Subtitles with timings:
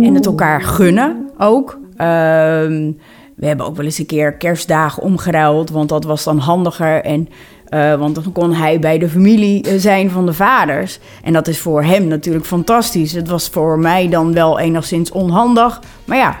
[0.00, 1.78] En het elkaar gunnen ook.
[1.96, 2.92] Ehm,
[3.36, 7.04] we hebben ook wel eens een keer kerstdagen omgeruild, want dat was dan handiger.
[7.04, 7.28] En,
[7.68, 10.98] uh, want dan kon hij bij de familie eh, zijn van de vaders.
[11.22, 13.12] En dat is voor hem natuurlijk fantastisch.
[13.12, 15.80] Het was voor mij dan wel enigszins onhandig.
[16.04, 16.38] Maar ja,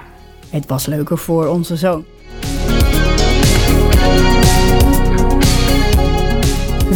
[0.50, 2.04] het was leuker voor onze zoon.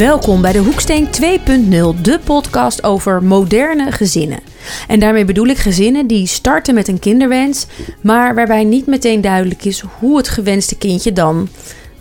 [0.00, 4.40] Welkom bij de Hoeksteen 2.0, de podcast over moderne gezinnen.
[4.88, 7.66] En daarmee bedoel ik gezinnen die starten met een kinderwens,
[8.02, 11.48] maar waarbij niet meteen duidelijk is hoe het gewenste kindje dan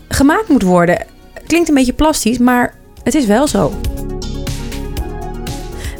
[0.08, 1.06] gemaakt moet worden.
[1.46, 3.72] Klinkt een beetje plastisch, maar het is wel zo.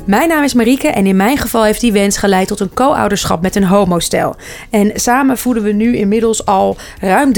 [0.06, 3.42] Mijn naam is Marieke en in mijn geval heeft die wens geleid tot een co-ouderschap
[3.42, 4.36] met een homostel.
[4.70, 7.32] En samen voeden we nu inmiddels al ruim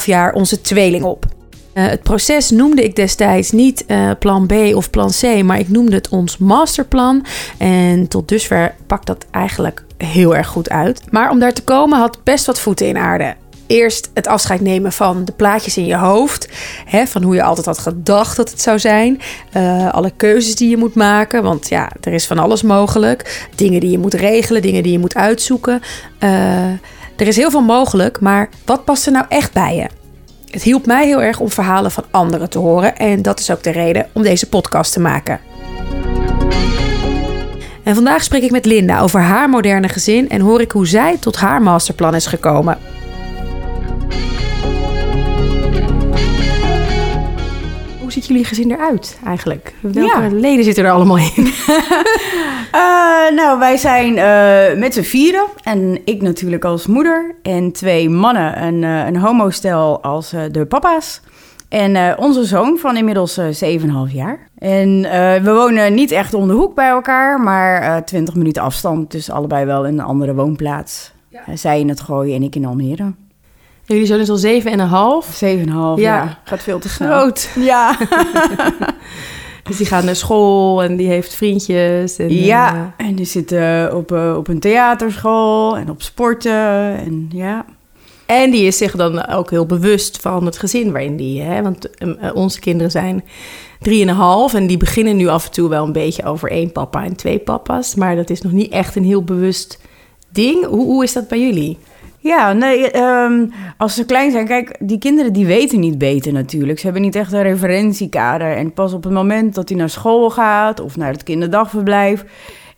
[0.00, 1.35] 3,5 jaar onze tweeling op.
[1.76, 5.68] Uh, het proces noemde ik destijds niet uh, plan B of plan C, maar ik
[5.68, 7.24] noemde het ons masterplan.
[7.58, 11.02] En tot dusver pakt dat eigenlijk heel erg goed uit.
[11.10, 13.34] Maar om daar te komen had best wat voeten in aarde.
[13.66, 16.48] Eerst het afscheid nemen van de plaatjes in je hoofd.
[16.84, 19.20] Hè, van hoe je altijd had gedacht dat het zou zijn.
[19.56, 21.42] Uh, alle keuzes die je moet maken.
[21.42, 23.48] Want ja, er is van alles mogelijk.
[23.54, 25.80] Dingen die je moet regelen, dingen die je moet uitzoeken.
[27.16, 30.05] er is heel veel mogelijk, maar wat past er nou echt bij je?
[30.50, 33.62] Het hielp mij heel erg om verhalen van anderen te horen en dat is ook
[33.62, 35.40] de reden om deze podcast te maken.
[37.82, 41.16] En vandaag spreek ik met Linda over haar moderne gezin en hoor ik hoe zij
[41.20, 42.78] tot haar masterplan is gekomen.
[48.00, 49.72] Hoe ziet jullie gezin eruit eigenlijk?
[49.80, 51.34] Welke leden zitten er allemaal in?
[52.74, 55.46] uh, nou, wij zijn uh, met z'n vieren.
[55.62, 57.34] En ik natuurlijk als moeder.
[57.42, 61.20] En twee mannen, een, uh, een homostel als de papa's.
[61.68, 63.46] En onze zoon van inmiddels 7,5
[64.08, 64.48] jaar.
[64.58, 65.00] En
[65.42, 69.10] we wonen niet echt om de hoek bij elkaar, maar 20 minuten afstand.
[69.10, 71.12] Dus allebei wel in een andere woonplaats.
[71.28, 71.56] Ja.
[71.56, 73.12] zij in het Gooien en ik in Almere.
[73.86, 75.26] Jullie zoon is al zeven en een half.
[75.34, 76.38] Zeven en een half, ja.
[76.44, 77.08] Gaat veel te snel.
[77.08, 77.50] Groot.
[77.54, 77.96] Ja.
[79.66, 82.16] dus die gaat naar school en die heeft vriendjes.
[82.16, 83.06] En, ja, uh...
[83.06, 87.64] en die zit uh, op, uh, op een theaterschool en op sporten en ja.
[88.26, 91.42] En die is zich dan ook heel bewust van het gezin waarin die...
[91.42, 91.88] Hè, want
[92.34, 93.24] onze kinderen zijn
[93.80, 97.16] drieënhalf en die beginnen nu af en toe wel een beetje over één papa en
[97.16, 97.94] twee papa's.
[97.94, 99.80] Maar dat is nog niet echt een heel bewust
[100.28, 100.64] ding.
[100.64, 101.78] Hoe, hoe is dat bij jullie?
[102.26, 106.78] Ja, nee, um, als ze klein zijn, kijk, die kinderen die weten niet beter natuurlijk.
[106.78, 108.56] Ze hebben niet echt een referentiekader.
[108.56, 112.24] En pas op het moment dat hij naar school gaat of naar het kinderdagverblijf...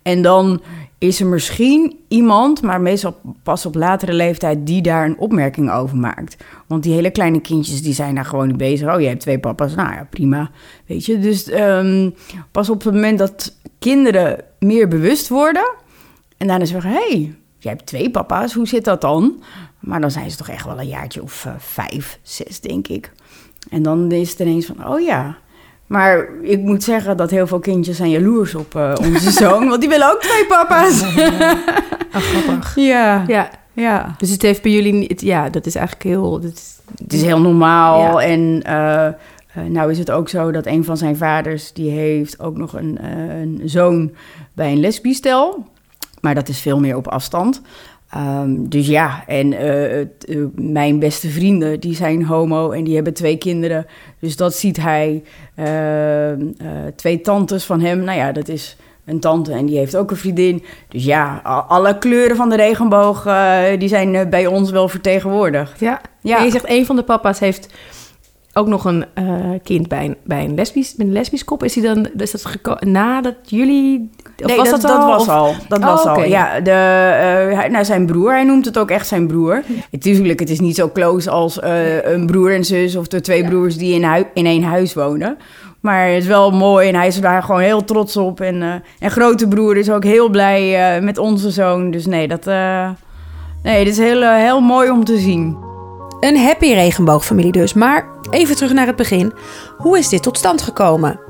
[0.03, 0.63] en dan
[0.99, 4.67] is er misschien iemand, maar meestal pas op latere leeftijd...
[4.67, 6.45] die daar een opmerking over maakt.
[6.67, 8.95] Want die hele kleine kindjes, die zijn daar gewoon niet bezig.
[8.95, 10.51] Oh, je hebt twee papa's, nou ja, prima,
[10.87, 11.19] weet je.
[11.19, 12.15] Dus um,
[12.51, 15.75] pas op het moment dat kinderen meer bewust worden...
[16.37, 16.97] en daarna zeggen, hé...
[16.97, 19.43] Hey, jij hebt twee papa's, hoe zit dat dan?
[19.79, 23.13] Maar dan zijn ze toch echt wel een jaartje of uh, vijf, zes, denk ik.
[23.71, 25.37] En dan is het ineens van, oh ja.
[25.87, 29.69] Maar ik moet zeggen dat heel veel kindjes zijn jaloers op uh, onze zoon.
[29.69, 31.03] want die willen ook twee papa's.
[31.03, 32.75] oh, grappig.
[32.93, 33.25] Ja.
[33.27, 33.51] ja.
[33.73, 34.15] Ja.
[34.19, 35.21] Dus het heeft bij jullie niet...
[35.21, 36.41] Ja, dat is eigenlijk heel...
[36.41, 38.21] Dat is, het is heel normaal.
[38.21, 38.27] Ja.
[38.27, 41.73] En uh, nou is het ook zo dat een van zijn vaders...
[41.73, 44.11] die heeft ook nog een, een zoon
[44.53, 45.67] bij een lesbisch stel.
[46.21, 47.63] Maar dat is veel meer op afstand.
[48.17, 50.07] Um, dus ja, en uh, uh,
[50.55, 53.87] mijn beste vrienden, die zijn homo en die hebben twee kinderen.
[54.21, 55.23] Dus dat ziet hij.
[55.57, 56.49] Uh,
[56.97, 60.17] twee tantes van hem, nou ja, dat is een tante en die heeft ook een
[60.17, 60.65] vriendin.
[60.89, 63.29] Dus ja, alle kleuren van de regenboog,
[63.79, 65.81] die zijn bij ons wel vertegenwoordigd.
[65.81, 66.39] Ja, ja.
[66.39, 67.75] En je zegt, een van de papa's heeft
[68.53, 69.05] ook nog een
[69.63, 71.65] kind bij een, bij een lesbisch, met een lesbisch kop.
[71.65, 74.11] Is hij dan, is dat nadat jullie...
[74.47, 75.29] Nee, was dat, dat, al, dat was of?
[75.29, 75.55] al.
[75.69, 76.15] Dat oh, was okay.
[76.15, 76.29] al.
[76.29, 79.63] Ja, de, uh, nou, zijn broer, hij noemt het ook echt zijn broer.
[79.91, 83.43] Natuurlijk, het is niet zo close als uh, een broer en zus of de twee
[83.43, 83.49] ja.
[83.49, 85.39] broers die in, hui in één huis wonen.
[85.81, 88.41] Maar het is wel mooi en hij is daar gewoon heel trots op.
[88.41, 91.91] En, uh, en grote broer is ook heel blij met onze zoon.
[91.91, 92.45] Dus nee, dat,
[93.63, 95.57] nee, dat is heel, heel mooi om te zien.
[96.21, 97.73] Een happy regenboogfamilie dus.
[97.73, 99.33] Maar even terug naar het begin.
[99.77, 101.21] Hoe is dit tot stand gekomen?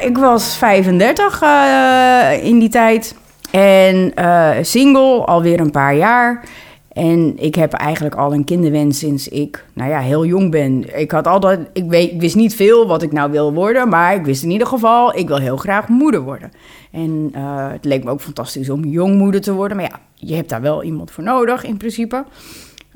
[0.00, 3.16] Ik was 35 uh, in die tijd.
[3.50, 6.44] En uh, single, alweer een paar jaar.
[6.92, 10.98] En ik heb eigenlijk al een kinderwens sinds ik, nou ja, heel jong ben.
[10.98, 14.14] Ik had altijd, ik, weet, ik wist niet veel wat ik nou wil worden, maar
[14.14, 16.52] ik wist in ieder geval, ik wil heel graag moeder worden.
[16.92, 20.48] En uh, het leek me ook fantastisch om jongmoeder te worden, maar ja, je hebt
[20.48, 22.24] daar wel iemand voor nodig in principe.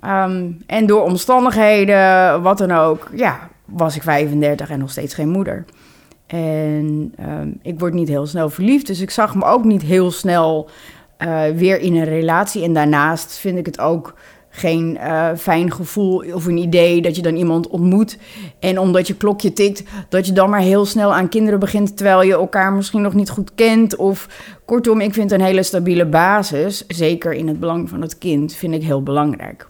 [0.05, 5.29] Um, en door omstandigheden, wat dan ook, ja, was ik 35 en nog steeds geen
[5.29, 5.65] moeder.
[6.31, 10.11] En ehm, ik word niet heel snel verliefd, dus ik zag me ook niet heel
[10.11, 10.69] snel
[11.17, 12.63] eh, weer in een relatie.
[12.63, 14.15] En daarnaast vind ik het ook
[14.51, 18.19] geen uh, fijn gevoel of een idee dat je dan iemand ontmoet.
[18.59, 21.97] En omdat je klokje tikt, dat je dan maar heel snel aan kinderen begint.
[21.97, 23.97] Terwijl je elkaar misschien nog niet goed kent.
[23.97, 24.29] Of
[24.65, 28.75] kortom, ik vind een hele stabiele basis, zeker in het belang van het kind, vind
[28.75, 29.67] ik heel belangrijk.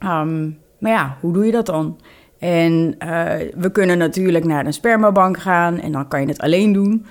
[0.00, 1.98] Um, maar ja, hoe doe je dat dan?
[2.38, 2.72] En
[3.04, 7.06] uh, we kunnen natuurlijk naar een spermabank gaan en dan kan je het alleen doen.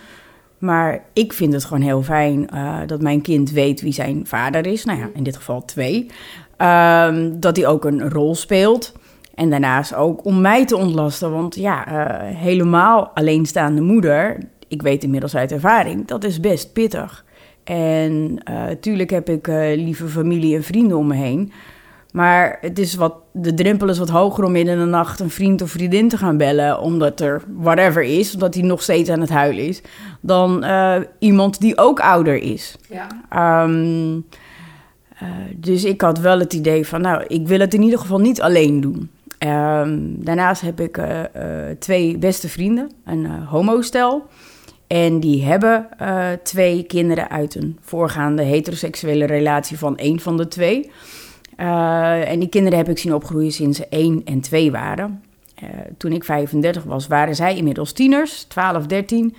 [0.58, 4.68] Maar ik vind het gewoon heel fijn uh, dat mijn kind weet wie zijn vader
[4.68, 4.86] is.
[4.86, 6.10] Nou ja, in dit geval twee.
[6.58, 8.94] Um, dat hij ook een rol speelt.
[9.36, 11.32] En daarnaast ook om mij te ontlasten.
[11.32, 14.38] Want ja, uh, helemaal alleenstaande moeder,
[14.68, 17.26] ik weet inmiddels uit ervaring, dat is best pittig.
[17.64, 21.52] En natuurlijk heb ik lieve familie en vrienden om me heen.
[22.16, 25.30] Maar het is wat, de drempel is wat hoger om midden in de nacht een
[25.30, 26.80] vriend of vriendin te gaan bellen.
[26.80, 29.82] Omdat er whatever is, omdat hij nog steeds aan het huilen is.
[30.22, 32.76] Dan uh, iemand die ook ouder is.
[32.90, 33.64] Ja.
[33.64, 34.26] Um,
[35.24, 38.20] uh, dus ik had wel het idee van, nou, ik wil het in ieder geval
[38.20, 39.10] niet alleen doen.
[39.40, 41.22] Um, daarnaast heb ik uh,
[41.80, 44.26] twee beste vrienden, een homostel.
[44.88, 45.88] En die hebben
[46.44, 50.92] twee kinderen uit een voorgaande heteroseksuele relatie van één van de twee.
[51.58, 55.24] Uh, en die kinderen heb ik zien opgroeien sinds ze 1 en 2 waren.
[55.64, 59.36] Uh, toen ik 35 was, waren zij inmiddels tieners, 12, 13.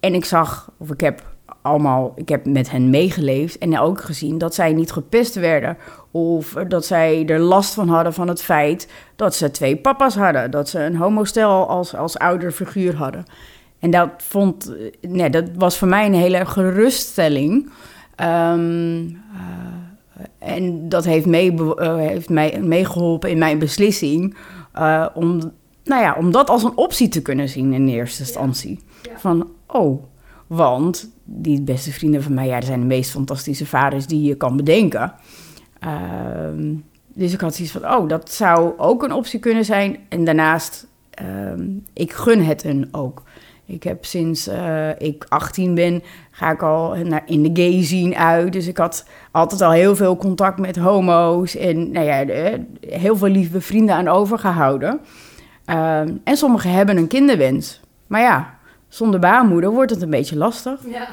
[0.00, 4.38] En ik zag, of ik heb allemaal, ik heb met hen meegeleefd en ook gezien
[4.38, 5.76] dat zij niet gepest werden.
[6.10, 10.50] Of dat zij er last van hadden van het feit dat ze twee papa's hadden.
[10.50, 13.24] Dat ze een homostel als, als ouderfiguur hadden.
[13.78, 17.70] En dat, vond, nee, dat was voor mij een hele geruststelling.
[18.20, 19.22] Um,
[20.38, 24.36] en dat heeft, mee, uh, heeft mij meegeholpen in mijn beslissing
[24.78, 25.52] uh, om,
[25.84, 28.80] nou ja, om dat als een optie te kunnen zien in eerste instantie.
[29.02, 29.10] Ja.
[29.10, 29.18] Ja.
[29.18, 30.02] Van, oh,
[30.46, 34.34] want die beste vrienden van mij, ja, dat zijn de meest fantastische vaders die je
[34.34, 35.12] kan bedenken.
[35.84, 36.70] Uh,
[37.14, 39.98] dus ik had zoiets van, oh, dat zou ook een optie kunnen zijn.
[40.08, 43.22] En daarnaast, ehm, ik gun het hun ook.
[43.66, 48.16] Ik heb sinds uh, ik 18 ben, ga ik al naar, in de gay zien
[48.16, 48.52] uit.
[48.52, 51.56] Dus ik had altijd al heel veel contact met homo's.
[51.56, 52.24] En nou ja,
[52.88, 55.00] heel veel lieve vrienden aan overgehouden.
[55.66, 57.80] Uh, en sommigen hebben een kinderwens.
[58.06, 58.54] Maar ja,
[58.88, 60.80] zonder baarmoeder wordt het een beetje lastig.
[60.86, 61.08] Ja.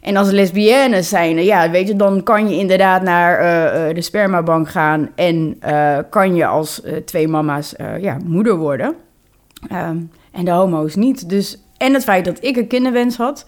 [0.00, 3.38] En als lesbiennes zijn, ja, weet je, dan kan je inderdaad naar
[3.88, 5.10] uh, de spermabank gaan.
[5.14, 5.58] En
[6.10, 8.94] kan je als twee mama's ja, moeder worden.
[9.72, 11.28] Um, en de homo's niet.
[11.28, 13.44] Dus en het feit dat ik een kinderwens had.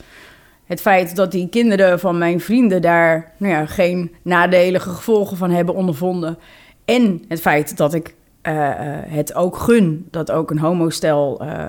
[0.64, 5.50] Het feit dat die kinderen van mijn vrienden daar nou ja, geen nadelige gevolgen van
[5.50, 6.38] hebben ondervonden.
[6.84, 8.52] En het feit dat ik uh,
[9.06, 11.68] het ook gun dat ook een homostel uh,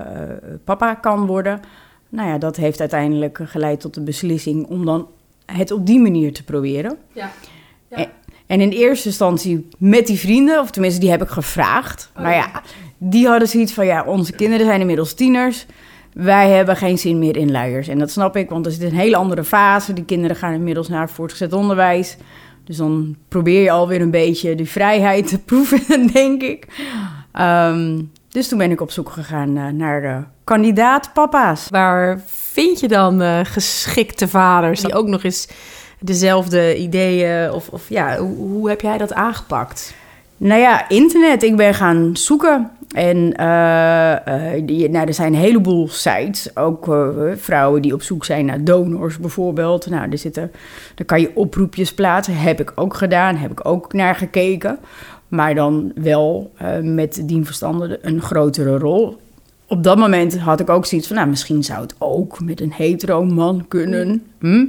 [0.64, 1.60] papa kan worden.
[2.08, 5.08] Nou ja, dat heeft uiteindelijk geleid tot de beslissing om dan
[5.46, 6.96] het op die manier te proberen.
[7.12, 7.30] Ja.
[7.88, 7.96] ja.
[7.96, 8.08] En,
[8.46, 12.10] en, in eerste instantie met die vrienden, of tenminste die heb ik gevraagd.
[12.16, 12.62] Oh, maar ja,
[12.98, 15.66] die hadden zoiets van ja, onze kinderen zijn inmiddels tieners
[16.12, 17.88] wij hebben geen zin meer in luiers.
[17.88, 19.92] En dat snap ik, want er zit een hele andere fase.
[19.92, 22.16] Die kinderen gaan inmiddels naar voortgezet onderwijs.
[22.64, 26.66] Dus dan probeer je alweer een beetje die vrijheid te proeven, denk ik.
[27.40, 31.68] Um, dus toen ben ik op zoek gegaan uh, naar de kandidaatpapa's.
[31.68, 35.48] Waar vind je dan uh, geschikte vaders die ook nog eens
[36.00, 37.52] dezelfde ideeën...
[37.52, 39.94] of, of ja, hoe, hoe heb jij dat aangepakt?
[40.36, 41.42] Nou ja, internet.
[41.42, 42.70] Ik ben gaan zoeken.
[42.94, 44.16] En uh,
[44.64, 48.64] die, nou, er zijn een heleboel sites, ook uh, vrouwen die op zoek zijn naar
[48.64, 49.90] donors bijvoorbeeld.
[49.90, 50.50] Nou, er zitten,
[50.94, 52.36] daar kan je oproepjes plaatsen.
[52.36, 54.78] Heb ik ook gedaan, heb ik ook naar gekeken.
[55.28, 59.16] Maar dan wel met dienverstanden een grotere rol.
[59.66, 62.72] Op dat moment had ik ook zoiets van, nou, misschien zou het ook met een
[62.72, 64.22] hetero man kunnen.
[64.38, 64.66] Hm?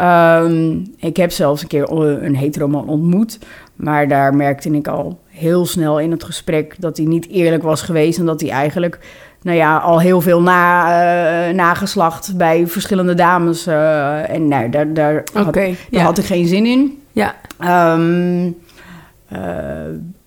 [0.00, 3.38] Um, ik heb zelfs een keer een hetero man ontmoet.
[3.76, 7.82] Maar daar merkte ik al heel snel in het gesprek dat hij niet eerlijk was
[7.82, 8.18] geweest.
[8.18, 8.98] En dat hij eigenlijk
[9.42, 13.68] nou ja, al heel veel na, uh, nageslacht bij verschillende dames.
[13.68, 16.02] Uh, en nou, daar, daar, okay, had, daar ja.
[16.02, 17.02] had ik geen zin in.
[17.12, 17.34] Ja.
[17.92, 18.56] Um,
[19.32, 19.38] uh,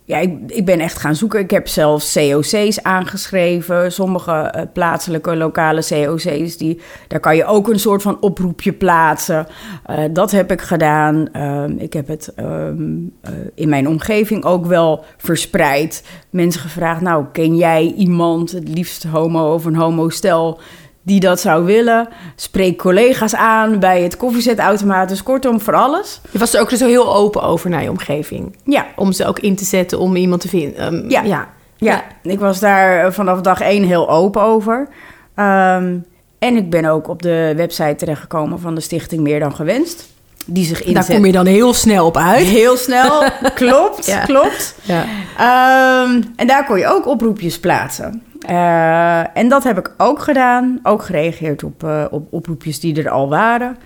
[0.08, 1.40] ja, ik, ik ben echt gaan zoeken.
[1.40, 3.92] Ik heb zelfs COC's aangeschreven.
[3.92, 9.46] Sommige uh, plaatselijke, lokale COC's, die, daar kan je ook een soort van oproepje plaatsen.
[9.90, 11.28] Uh, dat heb ik gedaan.
[11.36, 13.12] Uh, ik heb het um,
[13.54, 16.04] in mijn omgeving ook wel verspreid.
[16.30, 20.60] Mensen gevraagd, nou, ken jij iemand, het liefst homo of een homostel
[21.08, 22.08] die dat zou willen.
[22.36, 25.08] Spreek collega's aan bij het koffiezetautomaat.
[25.08, 26.20] Dus kortom, voor alles.
[26.30, 28.56] Je was er ook zo heel open over naar je omgeving.
[28.64, 28.86] Ja.
[28.96, 30.94] Om ze ook in te zetten om iemand te vinden.
[30.94, 31.22] Um, ja.
[31.22, 31.48] ja.
[31.76, 32.04] Ja.
[32.22, 34.88] ik was daar vanaf dag één heel open over.
[35.36, 36.04] Um,
[36.38, 40.06] En ik ben ook op de website terechtgekomen van de stichting Meer Dan Gewenst.
[40.46, 41.06] Die zich inzet.
[41.06, 42.46] Daar kom je dan heel snel op uit.
[42.46, 43.22] Heel snel,
[43.54, 44.24] klopt, Ja.
[44.24, 44.74] klopt.
[44.82, 45.04] Ja.
[45.38, 48.22] Ehm, en daar kon je ook oproepjes plaatsen.
[48.38, 50.80] Eh, en dat heb ik ook gedaan.
[50.82, 53.76] Ook gereageerd op, eh, op oproepjes die er al waren.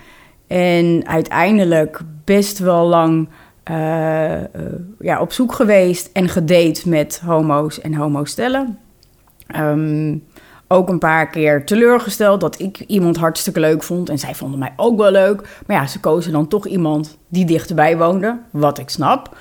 [0.47, 3.29] En uiteindelijk best wel lang
[3.63, 4.45] eh,
[4.99, 8.79] ja, op zoek geweest en gedate met homo's en homostellen.
[9.47, 10.15] Ehm
[10.73, 14.09] ook een paar keer teleurgesteld dat ik iemand hartstikke leuk vond.
[14.09, 15.63] En zij vonden mij ook wel leuk.
[15.67, 18.39] Maar ja, ze kozen dan toch iemand die dichterbij woonde.
[18.51, 19.37] Wat ik snap.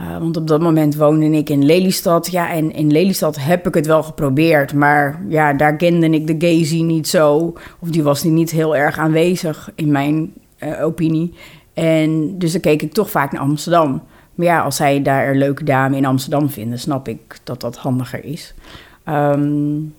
[0.00, 2.30] Uh, want op dat moment woonde ik in Lelystad.
[2.30, 4.74] Ja, en in Lelystad heb ik het wel geprobeerd.
[4.74, 7.54] Maar ja, daar kende ik de gay niet zo.
[7.78, 11.34] Of die was niet heel erg aanwezig in mijn uh, opinie.
[11.74, 14.02] En dus dan keek ik toch vaak naar Amsterdam.
[14.34, 17.76] Maar ja, als zij daar een leuke dame in Amsterdam vinden, snap ik dat dat
[17.76, 18.54] handiger is.
[19.08, 19.94] Um,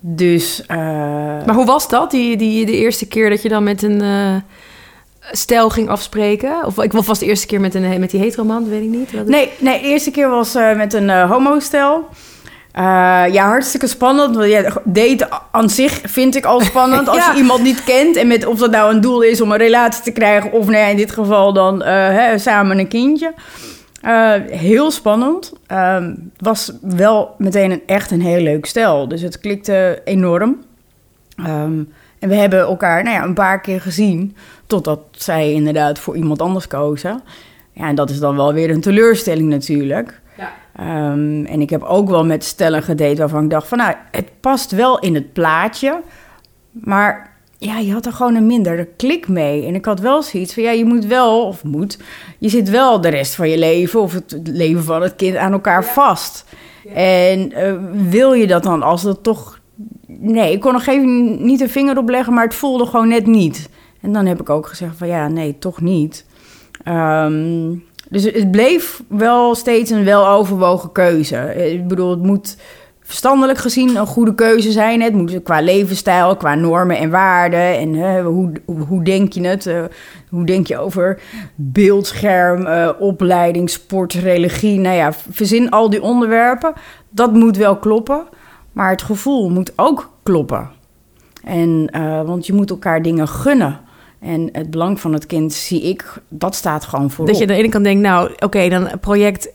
[0.00, 0.60] dus.
[0.70, 0.76] Uh,
[1.46, 2.10] maar hoe was dat?
[2.10, 4.02] Die, die, de eerste keer dat je dan met een
[5.32, 6.64] stijl ging afspreken?
[6.64, 9.12] Of ik was vast de eerste keer met, een, met die heteroman, weet ik niet.
[9.12, 12.08] Wat nee, nee, de eerste keer was uh, met een homo-stijl.
[13.32, 14.36] ja, hartstikke spannend.
[14.36, 17.08] Want ja, daten aan zich vind ik al spannend.
[17.08, 19.58] Als je iemand niet kent en met of dat nou een doel is om een
[19.58, 23.32] relatie te krijgen, of nou ja, in dit geval dan hè, samen een kindje.
[24.04, 25.52] Uh, heel spannend.
[25.72, 29.08] Uh, was wel meteen een, echt een heel leuk stel.
[29.08, 30.64] Dus het klikte enorm.
[31.38, 34.36] Um, en we hebben elkaar nou ja, een paar keer gezien.
[34.66, 37.22] Totdat zij inderdaad voor iemand anders kozen.
[37.72, 40.20] Ja, en dat is dan wel weer een teleurstelling natuurlijk.
[40.36, 40.52] Ja.
[41.10, 43.78] Um, en ik heb ook wel met stellen gedate waarvan ik dacht van...
[43.78, 46.00] nou, het past wel in het plaatje.
[46.70, 49.66] Maar ja, je had er gewoon een minder klik mee.
[49.66, 51.98] En ik had wel zoiets van, ja, je moet wel, of moet...
[52.38, 54.00] je zit wel de rest van je leven...
[54.00, 55.88] of het leven van het kind aan elkaar ja.
[55.88, 56.44] vast.
[56.84, 56.90] Ja.
[56.90, 57.74] En uh,
[58.10, 59.60] wil je dat dan als dat toch...
[60.06, 62.34] Nee, ik kon nog even niet een vinger op leggen...
[62.34, 63.68] maar het voelde gewoon net niet.
[64.04, 66.26] En dan heb ik ook gezegd van, ja, nee, toch niet.
[66.88, 71.54] Um, dus het bleef wel steeds een weloverwogen keuze.
[71.72, 72.56] Ik bedoel, het moet
[73.00, 75.02] verstandelijk gezien een goede keuze zijn.
[75.02, 77.78] Het moet qua levensstijl, qua normen en waarden.
[77.78, 78.52] En hoe,
[78.88, 79.66] hoe denk je het?
[79.66, 79.82] Uh,
[80.30, 81.20] hoe denk je over
[81.54, 84.78] beeldscherm, uh, opleiding, sport, religie?
[84.78, 86.72] Nou ja, verzin al die onderwerpen.
[87.10, 88.24] Dat moet wel kloppen.
[88.72, 90.70] Maar het gevoel moet ook kloppen.
[91.44, 91.90] En,
[92.26, 93.80] want je moet elkaar dingen gunnen.
[94.24, 97.26] En het belang van het kind zie ik, dat staat gewoon voor.
[97.26, 99.50] Dat je aan de ene kant denkt, nou oké, okay, dan project,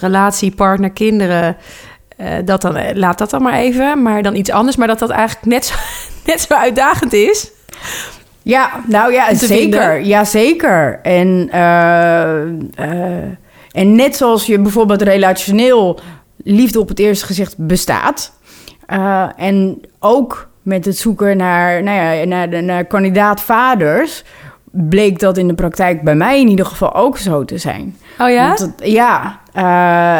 [0.00, 1.56] relatie, partner, kinderen...
[2.20, 4.76] Uh, dat dan, laat dat dan maar even, maar dan iets anders.
[4.76, 5.74] Maar dat dat eigenlijk net zo,
[6.30, 7.50] net zo uitdagend is.
[8.42, 10.00] Ja, nou ja, zeker.
[10.00, 11.00] Ja, zeker.
[11.02, 12.40] En, uh,
[13.70, 16.00] en net zoals je bijvoorbeeld relationeel
[16.36, 18.32] liefde op het eerste gezicht bestaat.
[19.36, 24.24] en ook met het zoeken naar, nou ja, naar, de, naar kandidaat-vaders
[24.70, 27.96] bleek dat in de praktijk bij mij in ieder geval ook zo te zijn.
[28.18, 28.46] Oh ja?
[28.46, 29.62] Want het, ja, uh,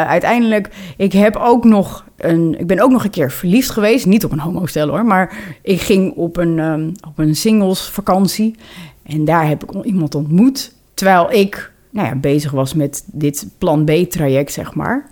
[0.09, 4.25] uiteindelijk, ik heb ook nog een, ik ben ook nog een keer verliefd geweest, niet
[4.25, 8.55] op een homostel hoor, maar ik ging op een, um, op een singles vakantie
[9.03, 13.85] en daar heb ik iemand ontmoet, terwijl ik, nou ja, bezig was met dit plan
[13.85, 15.09] B traject zeg maar,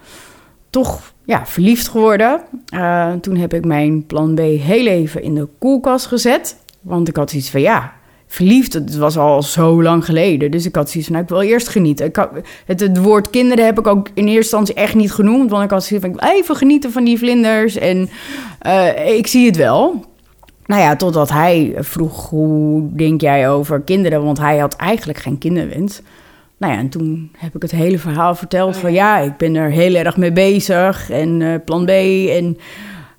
[0.69, 2.41] toch ja, verliefd geworden.
[2.73, 7.15] Uh, toen heb ik mijn plan B heel even in de koelkast gezet, want ik
[7.15, 7.93] had iets van ja
[8.33, 8.73] verliefd.
[8.73, 10.51] Het was al zo lang geleden.
[10.51, 12.05] Dus ik had zoiets van, nou, ik wil eerst genieten.
[12.05, 12.27] Ik
[12.65, 15.49] het, het, woord kinderen heb ik ook in eerste instantie echt niet genoemd.
[15.49, 17.75] Want ik had zoiets van, even genieten van die vlinders.
[17.75, 18.09] En
[18.65, 20.05] uh, ik zie het wel.
[20.65, 24.23] Nou ja, totdat hij vroeg, hoe denk jij over kinderen?
[24.23, 26.01] Want hij had eigenlijk geen kinderwens.
[26.57, 28.93] Nou ja, en toen heb ik het hele verhaal verteld van...
[28.93, 32.57] ja, ik ben er heel erg mee bezig en uh, plan B en...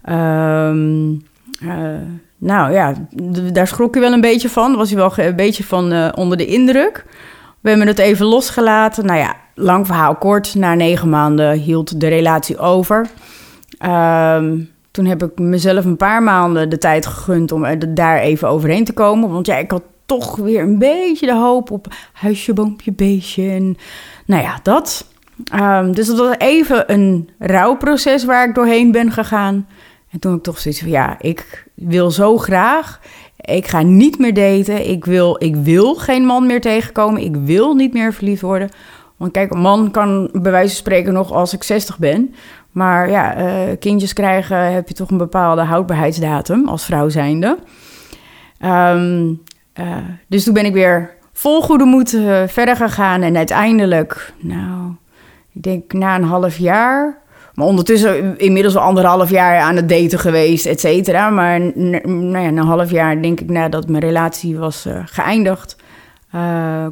[0.08, 1.22] Um,
[1.62, 2.00] uh,
[2.38, 2.94] nou ja,
[3.52, 4.76] daar schrok hij wel een beetje van.
[4.76, 7.04] Was hij wel een beetje van uh, onder de indruk.
[7.60, 9.06] We hebben het even losgelaten.
[9.06, 10.54] Nou ja, lang verhaal kort.
[10.54, 13.06] Na negen maanden hield de relatie over.
[13.86, 18.48] Um, toen heb ik mezelf een paar maanden de tijd gegund om er daar even
[18.48, 19.30] overheen te komen.
[19.30, 23.50] Want ja, ik had toch weer een beetje de hoop op huisje, boompje, beestje.
[23.50, 23.76] En
[24.26, 25.06] nou ja, dat.
[25.54, 29.66] Um, dus dat was even een rouwproces waar ik doorheen ben gegaan.
[30.10, 33.00] En toen ik toch zoiets van, ja, ik wil zo graag.
[33.36, 34.88] Ik ga niet meer daten.
[34.88, 37.22] Ik wil, ik wil geen man meer tegenkomen.
[37.22, 38.70] Ik wil niet meer verliefd worden.
[39.16, 42.34] Want kijk, een man kan bij wijze van spreken nog als ik 60 ben.
[42.70, 47.58] Maar ja, uh, kindjes krijgen heb je toch een bepaalde houdbaarheidsdatum als vrouw zijnde.
[48.64, 49.42] Um,
[49.80, 49.96] uh,
[50.28, 53.22] dus toen ben ik weer vol goede moed uh, verder gegaan.
[53.22, 54.92] En uiteindelijk, nou,
[55.52, 57.22] ik denk na een half jaar
[57.54, 61.30] Maar ondertussen inmiddels al anderhalf jaar aan het daten geweest, et cetera.
[61.30, 65.76] Maar nou ja, na een half jaar denk ik nadat mijn relatie was eh, geëindigd...
[66.30, 66.86] eh,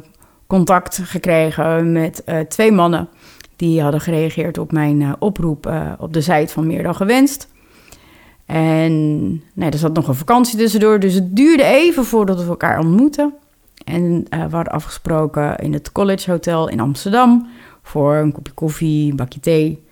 [0.47, 3.09] contact gekregen met eh, twee mannen...
[3.55, 7.51] die hadden gereageerd op mijn eh, oproep eh, op de site van Meer dan Gewenst...
[8.45, 12.79] En nee, er zat nog een vakantie tussendoor, dus het duurde even voordat we elkaar
[12.79, 13.33] ontmoetten.
[13.85, 17.47] En eh, we hadden afgesproken in het College Hotel in Amsterdam
[17.83, 19.83] voor een kopje koffie, een bakje thee.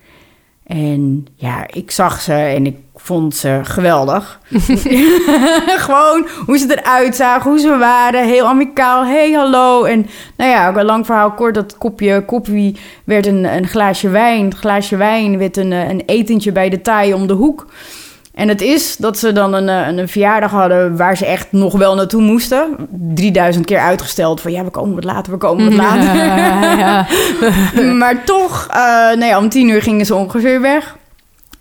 [0.63, 4.39] En ja, ik zag ze en ik vond ze geweldig.
[5.85, 8.25] Gewoon hoe ze eruit zagen, hoe ze waren.
[8.27, 9.83] Heel amicaal, hey, hallo.
[9.83, 10.05] En
[10.37, 11.53] nou ja, ook een lang verhaal kort.
[11.53, 14.45] Dat kopje koffie werd een, een glaasje wijn.
[14.45, 17.65] Het glaasje wijn werd een, eh, een etentje bij de taai om de hoek.
[18.41, 21.73] En het is dat ze dan een, eh, een verjaardag hadden waar ze echt nog
[21.77, 22.75] wel naartoe moesten.
[22.89, 26.15] 3000 keer uitgesteld van ja, we komen wat later, we komen wat later.
[26.85, 27.07] ja.
[28.01, 30.97] maar toch, eh ja, om tien uur gingen ze ongeveer weg.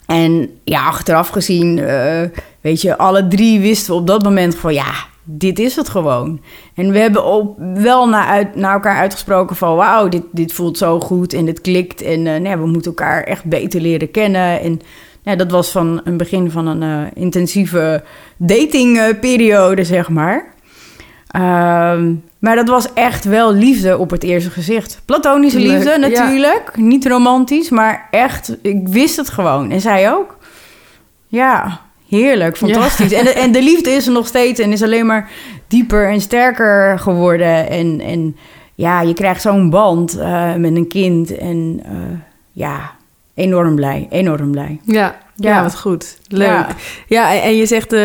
[0.06, 2.22] En ja, achteraf gezien, eh,
[2.60, 4.92] weet je, alle drie wisten we op dat moment van ja,
[5.24, 6.40] dit is het gewoon.
[6.74, 10.78] En we hebben ook wel naar, uit, naar elkaar uitgesproken van wauw, dit, dit voelt
[10.78, 12.02] zo goed en dit klikt.
[12.02, 14.60] En eh, nou we moeten elkaar echt beter leren kennen.
[14.60, 14.80] En
[15.22, 18.02] ja, dat was van een begin van een eh, intensieve
[18.36, 20.54] datingperiode, zeg maar.
[21.30, 25.02] Ehm, maar dat was echt wel liefde op het eerste gezicht.
[25.04, 25.96] Platonische Leuk, liefde ja.
[25.96, 26.76] natuurlijk.
[26.76, 29.70] Niet romantisch, maar echt, ik wist het gewoon.
[29.70, 30.38] En zij ook.
[31.26, 33.12] Ja, heerlijk, fantastisch.
[33.12, 35.30] En, de, en de liefde is er nog steeds en is alleen maar
[35.68, 37.68] dieper en sterker geworden.
[37.68, 38.36] En, en
[38.74, 41.36] ja, je krijgt zo'n band eh, met een kind.
[41.36, 41.92] En eh,
[42.52, 42.92] ja,
[43.40, 44.80] enorm blij, enorm blij.
[44.84, 45.62] Ja, ja, Ja.
[45.62, 46.18] wat goed.
[46.28, 46.46] Leuk.
[46.48, 46.66] Ja,
[47.06, 47.42] Ja.
[47.42, 48.00] en- je zegt, eh,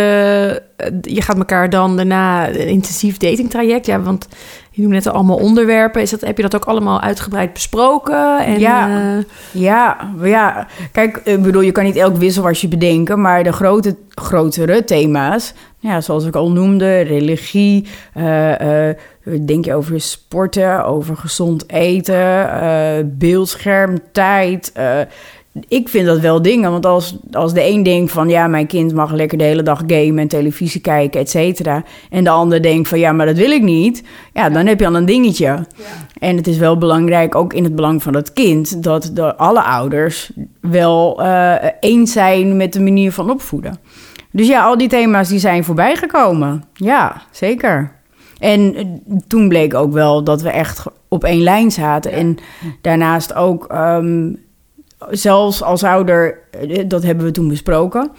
[1.01, 3.86] je gaat elkaar dan daarna een intensief datingtraject.
[3.86, 4.27] Ja, want
[4.72, 6.01] je noemt net al allemaal onderwerpen.
[6.01, 8.39] Is dat, heb je dat ook allemaal uitgebreid besproken?
[8.46, 8.88] En, Ja.
[8.89, 13.96] eh, Ja, ja, kijk, ik bedoel, je kan niet elk wisselwasje bedenken, maar de grote,
[14.10, 15.54] grotere thema's,
[15.86, 18.96] ja, zoals ik al noemde, religie, eh, eh,
[19.46, 24.74] denk je over sporten, over gezond eten, eh beeldscherm, tijd.
[25.67, 28.93] ik vind dat wel dingen, want als, als de een denkt van ja, mijn kind
[28.93, 32.88] mag lekker de hele dag gamen en televisie kijken, et cetera, en de ander denkt
[32.88, 35.65] van ja, maar dat wil ik niet, ja, dan heb je al een dingetje.
[36.19, 39.62] En het is wel belangrijk, ook in het belang van het kind, dat de, alle
[39.62, 41.21] ouders wel
[41.80, 43.80] eens zijn met de manier van opvoeden.
[44.36, 46.63] Dus ja, al die thema's die zijn voorbij gekomen.
[46.74, 47.91] Ja, zeker.
[48.39, 48.86] En eh,
[49.28, 52.12] toen bleek ook wel dat we echt op één lijn zaten.
[52.12, 52.38] En
[52.82, 54.34] daarnaast ook, ehm,
[55.10, 58.12] zelfs als ouder, eh, dat hebben we toen besproken.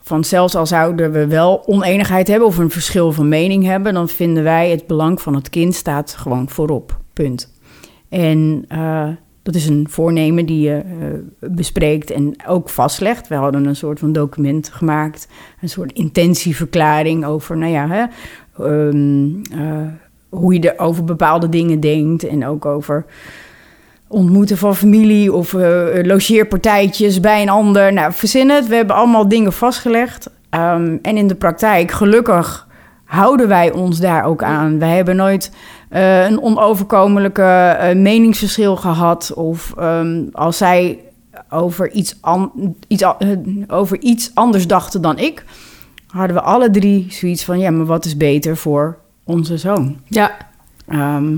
[0.00, 4.08] Van zelfs als ouder we wel oneenigheid hebben of een verschil van mening hebben, dan
[4.08, 6.98] vinden wij het belang van het kind staat gewoon voorop.
[7.12, 7.52] Punt.
[8.08, 9.08] En eh,
[9.42, 11.06] dat is een voornemen die je eh,
[11.50, 13.28] bespreekt en ook vastlegt.
[13.28, 15.28] We hadden een soort van document gemaakt,
[15.60, 18.04] een soort intentieverklaring over, nou ja, hè,
[18.64, 19.86] ehm, eh,
[20.28, 23.04] hoe je er over bepaalde dingen denkt en ook over
[24.08, 27.92] ontmoeten van familie of eh, logeerpartijtjes bij een ander.
[27.92, 28.66] Nou, verzin het.
[28.66, 30.30] We hebben allemaal dingen vastgelegd.
[30.50, 32.68] Ehm, en in de praktijk, gelukkig,
[33.04, 34.78] houden wij ons daar ook aan.
[34.78, 35.52] Wij hebben nooit
[35.90, 37.42] eh, een onoverkomelijke
[37.78, 39.32] eh, meningsverschil gehad.
[39.34, 40.98] Of ehm, als zij
[41.50, 43.28] over iets, an- iets, eh,
[43.68, 45.44] over iets anders dachten dan ik,
[46.06, 49.96] hadden we alle drie zoiets van: ja, maar wat is beter voor onze zoon?
[50.08, 50.30] ja,
[50.88, 51.34] Ehm,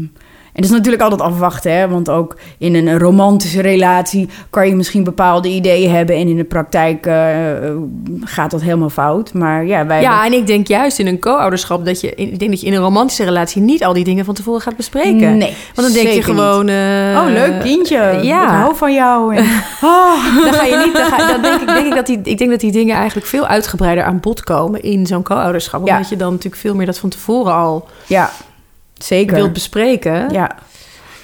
[0.52, 1.88] en dat is natuurlijk altijd afwachten, hè?
[1.88, 6.44] want ook in een romantische relatie kan je misschien bepaalde ideeën hebben en in de
[6.44, 7.74] praktijk eh, eh,
[8.20, 9.32] gaat dat helemaal fout.
[9.32, 10.00] Maar ja, wij.
[10.02, 12.72] ja, en ik denk juist in een co-ouderschap dat je, ik denk dat je in
[12.72, 15.36] een romantische relatie niet al die dingen van tevoren gaat bespreken.
[15.36, 16.68] Nee, Want dan denk je gewoon.
[16.68, 17.20] eh.
[17.22, 18.18] Oh, leuk kindje.
[18.22, 18.42] ja.
[18.42, 19.36] Ik hou van jou.
[19.36, 19.44] En,
[19.82, 20.44] oh.
[20.44, 20.94] Dan ga je niet.
[20.94, 23.26] Dan, ga, dan denk ik, denk ik dat die, ik denk dat die dingen eigenlijk
[23.26, 25.86] veel uitgebreider aan bod komen in zo'n co-ouderschap.
[25.86, 25.94] Ja.
[25.94, 28.30] Omdat je dan natuurlijk veel meer dat van tevoren al Ja,
[29.04, 29.36] zeker.
[29.36, 30.30] wilt bespreken.
[30.30, 30.56] Ja.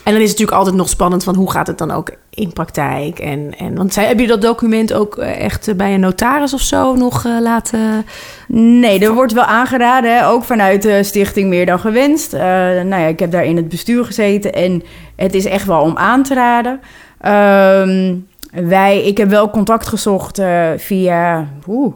[0.09, 2.53] En dan is het natuurlijk altijd nog spannend van hoe gaat het dan ook in
[2.53, 3.19] praktijk.
[3.19, 6.55] En, en want zij, heb je dat document ook eh, echt eh, bij een notaris
[6.55, 8.07] of zo nog eh, laten.
[8.49, 12.33] Nee, er wordt wel aangeraden, hè, ook vanuit de stichting Meer dan Gewenst.
[12.33, 14.83] Nou ja, ik heb daar in het bestuur gezeten en
[15.17, 16.81] het is echt wel om aan te raden.
[17.21, 18.15] Ehm,
[18.69, 20.41] wij, ik heb wel contact gezocht
[20.77, 21.95] via, oeh,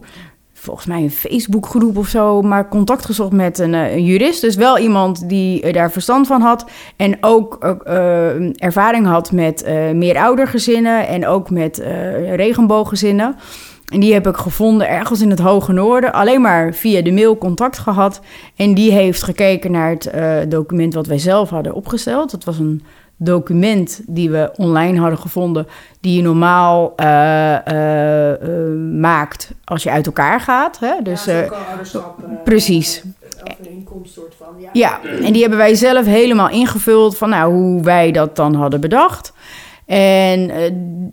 [0.63, 4.41] volgens mij een Facebookgroep of zo, maar contact gezocht met een, eh, een jurist.
[4.41, 6.65] Dus wel iemand die eh, daar verstand van had
[6.97, 13.37] en ook eh, ervaring had met eh meeroudergezinnen en ook met eh, regenbooggezinnen.
[13.89, 16.13] En die heb ik gevonden ergens in het Hoge Noorden.
[16.13, 18.21] Alleen maar via de mail contact gehad.
[18.57, 22.31] En die heeft gekeken naar het document wat wij zelf hadden opgesteld.
[22.31, 22.83] Dat was een
[23.25, 25.67] document die we online hadden gevonden,
[26.01, 30.79] die je normaal uh, uh, maakt als je uit elkaar gaat.
[30.79, 30.93] Hè?
[31.03, 31.49] Dus, ja,
[32.45, 33.03] precies.
[33.59, 34.47] Overeenkomst soort van.
[34.59, 34.71] Ja.
[34.73, 38.81] ja, en die hebben wij zelf helemaal ingevuld van nou, hoe wij dat dan hadden
[38.81, 39.33] bedacht.
[39.87, 40.51] En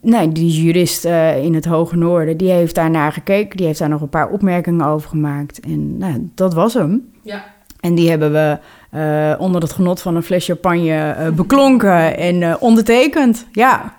[0.01, 1.05] nee, die jurist
[1.41, 3.57] in het Hoge Noorden, die heeft daar naar gekeken.
[3.57, 5.59] Die heeft daar nog een paar opmerkingen over gemaakt.
[5.59, 7.11] En nou, dat was hem.
[7.21, 7.43] Ja.
[7.79, 8.57] En die hebben we
[8.95, 13.45] uh, onder het genot van een fles champagne beklonken en ondertekend.
[13.51, 13.97] Ja.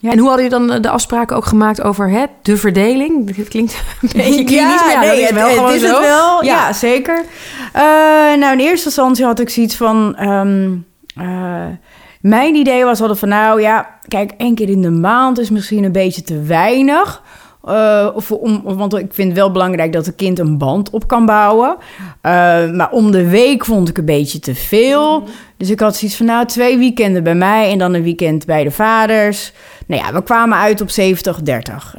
[0.00, 0.10] Ja.
[0.10, 3.36] En hoe hadden jullie dan de afspraken ook gemaakt over hè, de verdeling?
[3.36, 5.80] Dat klinkt een beetje klinisch, ja, maar ja, nee, dat is wel het, gewoon is
[5.80, 5.86] zo.
[5.86, 7.24] Het wel, ja, ja zeker.
[7.76, 7.82] Uh,
[8.38, 10.16] nou, in eerste instantie had ik zoiets van...
[10.28, 10.86] Um,
[11.20, 11.64] uh,
[12.20, 15.84] mijn idee was altijd van, nou ja, kijk, één keer in de maand is misschien
[15.84, 17.22] een beetje te weinig.
[17.68, 21.06] Uh, of om, want ik vind het wel belangrijk dat een kind een band op
[21.06, 21.76] kan bouwen.
[21.78, 21.82] Uh,
[22.70, 25.24] maar om de week vond ik een beetje te veel.
[25.56, 28.64] Dus ik had zoiets van, nou, twee weekenden bij mij en dan een weekend bij
[28.64, 29.52] de vaders.
[29.86, 30.88] Nou ja, we kwamen uit op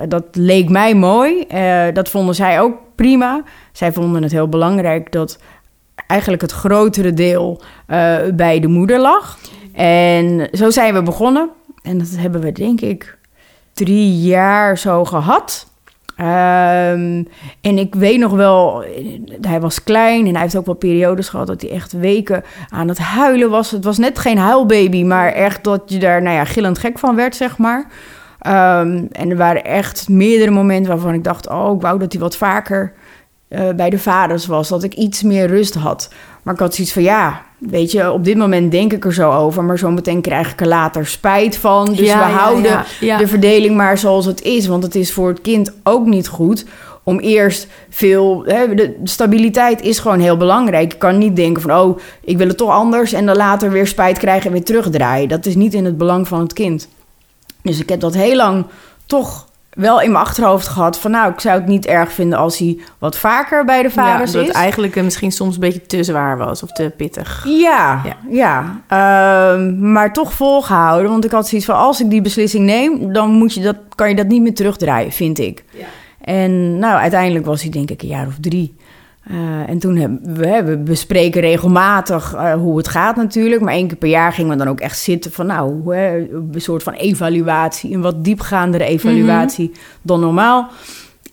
[0.04, 0.08] 70-30.
[0.08, 1.46] Dat leek mij mooi.
[1.54, 3.44] Uh, dat vonden zij ook prima.
[3.72, 5.40] Zij vonden het heel belangrijk dat
[6.08, 7.62] eigenlijk het grotere deel
[8.34, 9.38] bij de moeder lag.
[9.74, 11.50] En zo zijn we begonnen.
[11.82, 13.18] En dat hebben we, denk ik,
[13.86, 15.70] drie jaar zo gehad.
[16.18, 17.28] Um,
[17.62, 18.84] en ik weet nog wel,
[19.42, 22.88] hij was klein en hij heeft ook wel periodes gehad dat hij echt weken aan
[22.88, 23.72] het huilen was.
[23.72, 27.16] Het was net geen huilbaby, maar echt dat je daar, nou ja, gillend gek van
[27.16, 27.80] werd, zeg maar.
[28.48, 32.22] Um, en er waren echt meerdere momenten waarvan ik dacht, oh, ik wou dat hij
[32.22, 32.94] wat vaker
[33.52, 36.10] uh, bij de vaders was, dat ik iets meer rust had.
[36.44, 39.32] Maar ik had zoiets van, ja, weet je, op dit moment denk ik er zo
[39.32, 41.86] over, maar zometeen krijg ik er later spijt van.
[41.86, 45.14] Dus Ja, we ja, houden ja, de verdeling maar zoals het is, want het is
[45.14, 46.66] voor het kind ook niet goed
[47.04, 48.44] om eerst veel.
[48.46, 50.92] Hè, de stabiliteit is gewoon heel belangrijk.
[50.92, 53.88] Je kan niet denken van, oh, ik wil het toch anders en dan later weer
[53.88, 55.30] spijt krijgen en weer terugdraaien.
[55.30, 56.88] Dat is niet in het belang van het kind.
[57.64, 58.66] Dus ik heb dat heel lang
[59.06, 62.58] toch wel in mijn achterhoofd gehad van nou, ik zou het niet erg vinden als
[62.58, 64.48] hij wat vaker bij de vaders ja, dat is.
[64.48, 67.46] het eigenlijk eh, misschien soms een beetje te zwaar was of te pittig.
[67.48, 68.18] Ja, Ja.
[68.30, 68.82] ja.
[68.88, 71.12] Ehm, maar toch volgehouden.
[71.12, 73.14] Want ik had zoiets van, als ik die beslissing neem...
[73.14, 75.64] dan moet je dat, kan je dat niet meer terugdraaien, vind ik.
[75.72, 75.86] Ja.
[76.22, 78.76] En nou, uiteindelijk was hij denk ik een jaar of drie.
[79.24, 83.62] Eh, en toen hebben we, bespreken regelmatig eh, hoe het gaat natuurlijk.
[83.62, 85.46] Maar één keer per jaar gingen we dan ook echt zitten van...
[85.46, 87.94] nou, hè, een soort van evaluatie.
[87.94, 90.70] Een wat diepgaandere evaluatie dan normaal.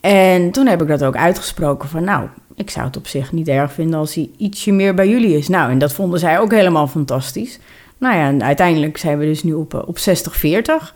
[0.01, 2.05] En toen heb ik dat ook uitgesproken van...
[2.05, 5.37] nou, ik zou het op zich niet erg vinden als hij ietsje meer bij jullie
[5.37, 5.48] is.
[5.48, 7.59] Nou, en dat vonden zij ook helemaal fantastisch.
[7.98, 10.94] Nou ja, en uiteindelijk zijn we dus nu op, eh, op 60-40.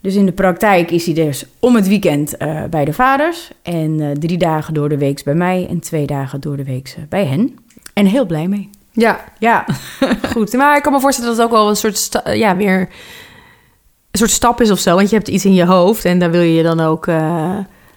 [0.00, 3.50] Dus in de praktijk is hij dus om het weekend eh, bij de vaders.
[3.62, 6.94] En eh, drie dagen door de week bij mij en twee dagen door de week
[6.96, 7.58] eh, bij hen.
[7.92, 8.70] En heel blij mee.
[8.92, 9.64] Ja, Ja,
[10.32, 10.52] goed.
[10.52, 12.80] Maar ik kan me voorstellen dat het ook wel een soort, ja, weer
[14.10, 14.94] een soort stap is of zo.
[14.94, 17.06] Want je hebt iets in je hoofd en daar wil je dan ook,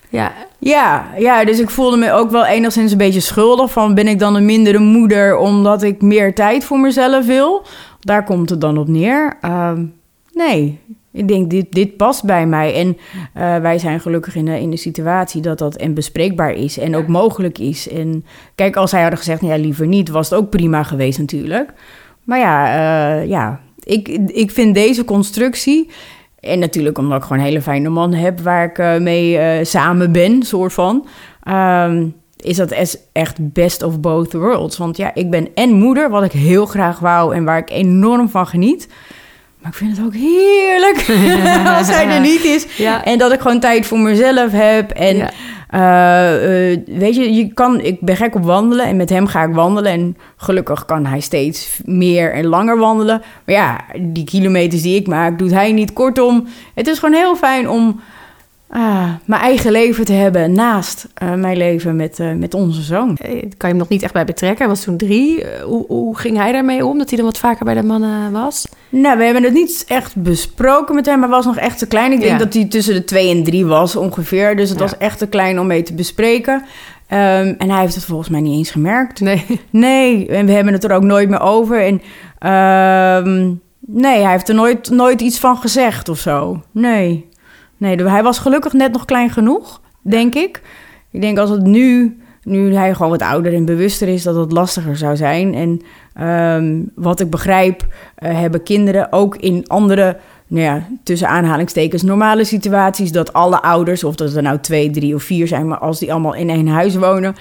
[0.10, 3.72] ja, ja, ja, dus ik voelde me ook wel enigszins een beetje schuldig.
[3.72, 7.66] Van ben ik dan een mindere moeder omdat ik meer tijd voor mezelf wil?
[8.00, 9.38] Daar komt het dan op neer.
[9.42, 9.86] Ehm,
[10.34, 10.80] nee,
[11.12, 12.74] ik denk dit, dit past bij mij.
[12.76, 12.98] En
[13.34, 16.96] eh, wij zijn gelukkig in de, in de situatie dat dat en bespreekbaar is en
[16.96, 17.90] ook mogelijk is.
[17.90, 21.20] En kijk, als zij hadden gezegd, nou ja, liever niet, was het ook prima geweest
[21.20, 21.74] natuurlijk.
[22.24, 25.90] Maar ja, eh, ja ik, ik vind deze constructie...
[26.40, 30.12] En natuurlijk omdat ik gewoon een hele fijne man heb waar ik eh, mee samen
[30.12, 31.08] ben, soort van.
[31.44, 32.08] ehm,
[32.42, 32.72] is dat
[33.12, 34.78] echt best of both worlds.
[34.78, 38.30] Want ja, ik ben en moeder, wat ik heel graag wou en waar ik enorm
[38.30, 38.88] van geniet.
[39.62, 40.98] Maar ik vind het ook heerlijk
[41.78, 42.66] als hij er niet is.
[42.78, 43.04] ja.
[43.06, 44.92] En dat ik gewoon tijd voor mezelf heb.
[44.92, 45.30] En Ja.
[45.70, 49.44] eh, eh, weet je, je kan, ik ben gek op wandelen en met hem ga
[49.44, 49.92] ik wandelen.
[49.92, 53.22] En gelukkig kan hij steeds meer en langer wandelen.
[53.46, 55.94] Maar ja, die kilometers die ik maak, doet hij niet.
[55.94, 58.00] Kortom, het is gewoon heel fijn om
[58.70, 63.16] ah, mijn eigen leven te hebben naast eh, mijn leven met, eh, met onze zoon.
[63.18, 64.58] Eh, Kan je hem nog niet echt bij betrekken.
[64.60, 65.44] Hij was toen drie.
[65.64, 66.98] Hoe, hoe ging hij daarmee om?
[66.98, 68.68] Dat hij dan wat vaker bij de mannen was?
[68.90, 71.20] Nou, we hebben het niet echt besproken met hem.
[71.22, 72.12] Hij was nog echt te klein.
[72.12, 74.56] Ik denk dat hij tussen de twee en drie was ongeveer.
[74.56, 74.84] Dus het Ja.
[74.86, 76.64] was echt te klein om mee te bespreken.
[77.08, 79.20] Ehm, en hij heeft het volgens mij niet eens gemerkt.
[79.20, 79.46] Nee.
[79.70, 81.86] Nee, en we hebben het er ook nooit meer over.
[81.86, 82.02] En
[82.40, 86.62] ehm, nee, hij heeft er nooit, nooit iets van gezegd of zo.
[86.72, 87.28] Nee.
[87.80, 90.62] Nee, hij was gelukkig net nog klein genoeg, denk ik.
[91.12, 94.52] Ik denk als het nu, nu hij gewoon wat ouder en bewuster is, dat het
[94.52, 95.54] lastiger zou zijn.
[95.54, 95.82] En
[96.14, 102.44] ehm, wat ik begrijp, eh, hebben kinderen ook in andere, nou ja, tussen aanhalingstekens, normale
[102.44, 106.00] situaties, dat alle ouders, of dat er nou twee, drie of vier zijn, maar als
[106.00, 107.36] die allemaal in één huis wonen,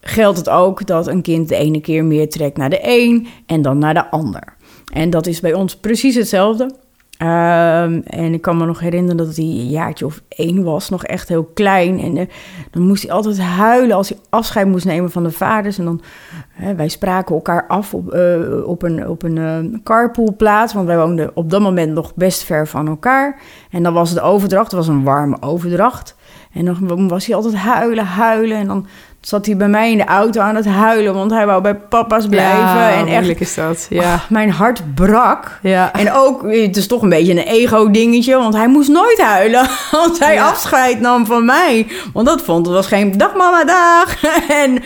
[0.00, 3.62] geldt het ook dat een kind de ene keer meer trekt naar de een en
[3.62, 4.56] dan naar de ander.
[4.92, 6.83] En dat is bij ons precies hetzelfde.
[7.18, 11.04] Ehm, en ik kan me nog herinneren dat hij een jaartje of één was, nog
[11.04, 12.00] echt heel klein.
[12.00, 12.26] En eh,
[12.70, 15.78] dan moest hij altijd huilen als hij afscheid moest nemen van de vaders.
[15.78, 16.00] En dan,
[16.48, 20.96] hè, wij spraken elkaar af op, eh, op een, op een eh, carpoolplaats, want wij
[20.96, 23.40] woonden op dat moment nog best ver van elkaar.
[23.70, 26.16] En dan was de overdracht, het was een warme overdracht.
[26.52, 28.56] En dan was hij altijd huilen, huilen.
[28.56, 28.86] En dan
[29.26, 32.26] zat hij bij mij in de auto aan het huilen, want hij wou bij papa's
[32.28, 32.58] blijven.
[32.58, 33.86] Ja, en echt, is dat.
[33.90, 34.20] Ja.
[34.28, 35.58] mijn hart brak.
[35.62, 35.92] ja.
[35.92, 39.60] En ook, het is toch een beetje een ego-dingetje, want hij moest nooit huilen
[40.04, 40.48] als hij Ja.
[40.48, 41.86] afscheid nam van mij.
[42.12, 44.16] Want dat vond, het was geen dag mama, dag.
[44.64, 44.82] en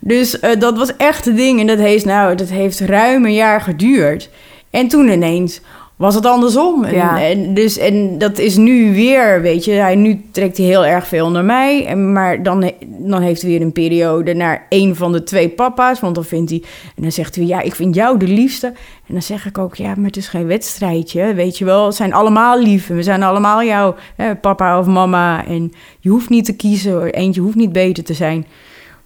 [0.00, 1.60] dus eh, dat was echt het ding.
[1.60, 4.30] En dat heeft, nou, dat heeft ruim een jaar geduurd.
[4.70, 5.60] En toen ineens
[6.04, 6.84] was het andersom.
[6.84, 7.22] En, Ja.
[7.22, 11.06] en, dus, en dat is nu weer, weet je, hij, nu trekt hij heel erg
[11.06, 11.86] veel naar mij.
[11.86, 16.00] En, maar dan, dan heeft hij weer een periode naar een van de twee papa's.
[16.00, 16.62] Want dan vindt hij,
[16.96, 18.66] en dan zegt hij, ja, ik vind jou de liefste.
[19.06, 21.86] En dan zeg ik ook, ja, maar het is geen wedstrijdje, weet je wel.
[21.86, 25.46] Het zijn allemaal lief en we zijn allemaal jouw hè, papa of mama.
[25.46, 28.46] En je hoeft niet te kiezen, eentje hoeft niet beter te zijn.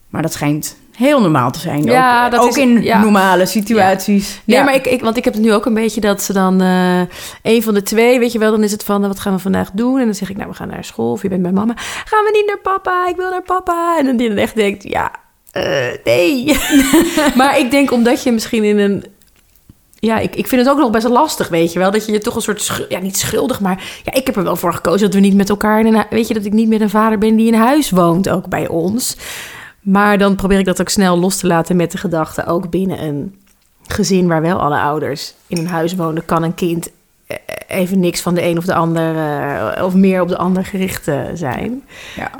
[0.08, 1.84] Maar dat schijnt heel normaal te zijn.
[1.84, 3.00] Ja, ook dat ook is- in ja.
[3.00, 4.40] normale situaties.
[4.44, 4.64] Nee, Ja.
[4.64, 7.00] maar ik, ik, want ik heb het nu ook een beetje dat ze dan eh
[7.42, 9.38] een van de twee, weet je wel, dan is het van eh, wat gaan we
[9.38, 9.98] vandaag doen?
[9.98, 11.74] En dan zeg ik, nou, we gaan naar school of je bent bij mama.
[12.04, 13.08] Gaan we niet naar papa?
[13.08, 13.96] Ik wil naar papa.
[13.98, 15.10] En dan die dan echt denkt, ja,
[15.52, 15.64] eh,
[16.04, 16.56] nee.
[17.36, 19.04] maar ik denk omdat je misschien in een
[20.00, 21.90] ja, ik, ik vind het ook nog best wel lastig, weet je wel.
[21.90, 24.56] Dat je je toch een soort, ja, niet schuldig, maar ja, ik heb er wel
[24.56, 26.90] voor gekozen dat we niet met elkaar in weet je, dat ik niet met een
[26.90, 29.16] vader ben die in huis woont, ook bij ons.
[29.80, 33.02] Maar dan probeer ik dat ook snel los te laten met de gedachte, ook binnen
[33.02, 33.34] een
[33.86, 36.90] gezin waar wel alle ouders in een huis wonen, kan een kind
[37.26, 37.36] eh,
[37.68, 41.08] even niks van de een of de ander, eh, of meer op de ander gericht
[41.08, 41.82] eh, zijn.
[42.16, 42.30] Ja.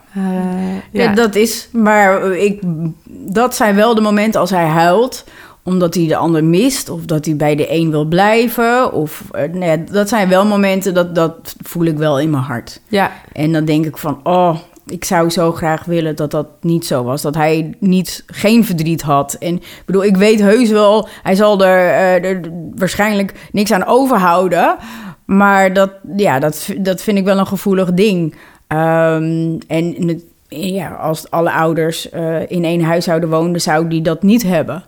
[0.93, 1.15] Ja, ja.
[1.15, 1.69] dat is.
[1.73, 2.61] Maar ik,
[3.09, 5.25] dat zijn wel de momenten als hij huilt
[5.69, 8.93] omdat hij de ander mist of dat hij bij de een wil blijven.
[8.93, 12.81] Of, eh, nou dat zijn wel momenten dat, dat voel ik wel in mijn hart.
[12.89, 14.57] ja, En dan denk ik van, oh,
[14.91, 17.23] ik zou zo graag willen dat dat niet zo was.
[17.23, 19.35] Dat hij niet, geen verdriet had.
[19.35, 22.37] En ik bedoel, ik weet heus wel, hij zal er, eh,
[22.75, 24.77] waarschijnlijk niks aan overhouden.
[25.25, 28.35] Maar dat, ja, dat, dat vind ik wel een gevoelig ding.
[28.67, 34.43] Ehm, en ja, als alle ouders eh, in één huishouden woonden, zou die dat niet
[34.43, 34.85] hebben.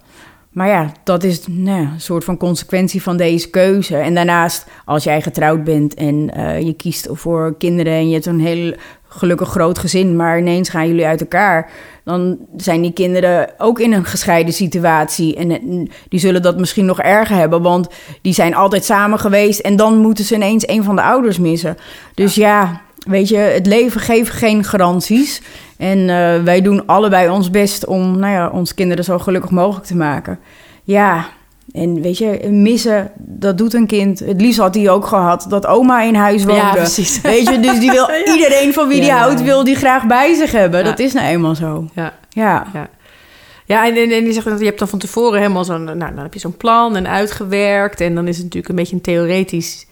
[0.51, 3.97] Maar ja, dat is nou een soort van consequentie van deze keuze.
[3.97, 8.27] En daarnaast, als jij getrouwd bent en eh, je kiest voor kinderen en je hebt
[8.27, 8.75] een heel
[9.13, 11.71] gelukkig groot gezin, maar ineens gaan jullie uit elkaar,
[12.05, 15.37] dan zijn die kinderen ook in een gescheiden situatie.
[15.37, 17.89] En die zullen dat misschien nog erger hebben, want
[18.23, 21.77] die zijn altijd samen geweest en dan moeten ze ineens een van de ouders missen.
[22.15, 25.43] Dus ja, weet je, het leven geeft geen garanties.
[25.77, 29.87] En eh, wij doen allebei ons best om nou ja, ons kinderen zo gelukkig mogelijk
[29.87, 30.39] te maken.
[30.85, 31.29] Ja,
[31.73, 34.19] en weet je, missen, dat doet een kind.
[34.19, 36.61] Het liefst had hij ook gehad dat oma in huis woonde.
[36.61, 37.21] Ja, precies.
[37.23, 38.33] Weet je, dus die wil Ja.
[38.35, 40.85] iedereen van wie die Ja, houdt, wil die graag bij zich hebben.
[40.85, 41.89] Dat is nou eenmaal zo.
[41.95, 42.19] ja.
[42.29, 42.67] Ja.
[43.65, 45.99] Ja, en, en, en die zegt dat je hebt dan van tevoren helemaal zo'n, nou,
[45.99, 48.01] dan heb je zo'n plan en uitgewerkt.
[48.01, 49.87] En dan is het natuurlijk een beetje een theoretisch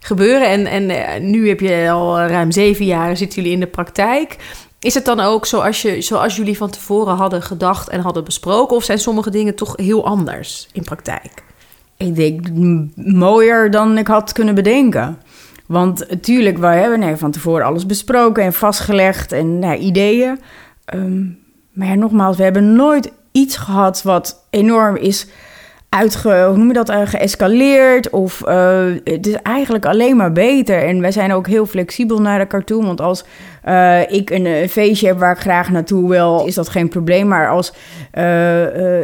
[0.00, 0.48] gebeuren.
[0.48, 4.36] En, en eh, nu heb je al ruim zeven jaar, zitten jullie in de praktijk.
[4.82, 8.76] Is het dan ook zoals, je, zoals jullie van tevoren hadden gedacht en hadden besproken?
[8.76, 11.44] Of zijn sommige dingen toch heel anders in praktijk?
[11.96, 12.48] Ik denk
[12.94, 15.18] mooier dan ik had kunnen bedenken.
[15.66, 20.40] Want natuurlijk, we hebben nee, van tevoren alles besproken en vastgelegd en nou, ideeën.
[20.84, 21.24] Ehm,
[21.72, 25.26] maar nogmaals, we hebben nooit iets gehad wat enorm is
[25.98, 28.10] uitge, hoe noem je dat, eh, geëscaleerd.
[28.10, 30.82] Of eh, het is eigenlijk alleen maar beter.
[30.82, 32.84] En wij zijn ook heel flexibel naar elkaar toe.
[32.84, 33.24] Want als
[33.62, 37.28] eh, ik een, feestje heb waar ik graag naartoe wil, is dat geen probleem.
[37.28, 37.72] Maar als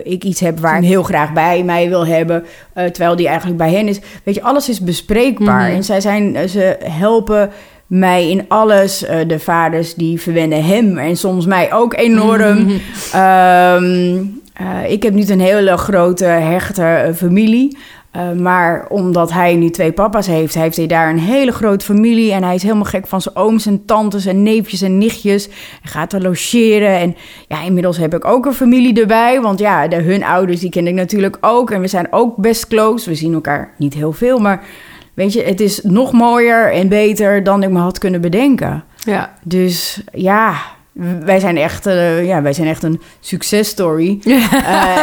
[0.03, 3.72] ik iets heb waar ik heel graag bij mij wil hebben, terwijl die eigenlijk bij
[3.72, 5.66] hen is, weet je, alles is bespreekbaar.
[5.66, 5.77] Mhm.
[5.77, 7.51] En zij zijn, ze helpen
[7.87, 9.05] mij in alles.
[9.27, 12.81] De vaders die verwennen hem en soms mij ook enorm.
[13.12, 14.16] Ehm,
[14.59, 17.79] eh, ik heb niet een hele grote, hechte eh, familie.
[18.11, 22.33] Eh, maar omdat hij nu twee papa's heeft, heeft hij daar een hele grote familie.
[22.33, 25.47] En hij is helemaal gek van zijn ooms en tantes en neefjes en nichtjes.
[25.47, 26.99] Hij gaat er logeren.
[26.99, 27.16] En
[27.49, 29.40] ja, inmiddels heb ik ook een familie erbij.
[29.40, 31.71] Want ja, de, hun ouders, die ken ik natuurlijk ook.
[31.71, 33.09] En we zijn ook best close.
[33.09, 34.64] We zien elkaar niet heel veel, maar
[35.14, 38.85] weet je, het is nog mooier en beter dan ik me had kunnen bedenken.
[38.97, 40.55] Ja, Dus ja,
[41.25, 44.19] wij zijn echt, eh, ja, wij zijn echt een successtory.
[44.25, 44.39] Ja,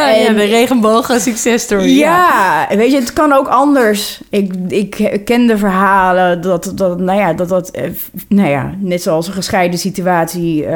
[0.08, 1.98] ja, en- de regenbogen successtory.
[1.98, 4.20] Ja, weet je, het kan ook anders.
[4.30, 7.90] Ik, ik ken de verhalen dat, dat, nou ja, dat, dat, eh,
[8.28, 10.66] nou ja, net zoals een gescheiden situatie,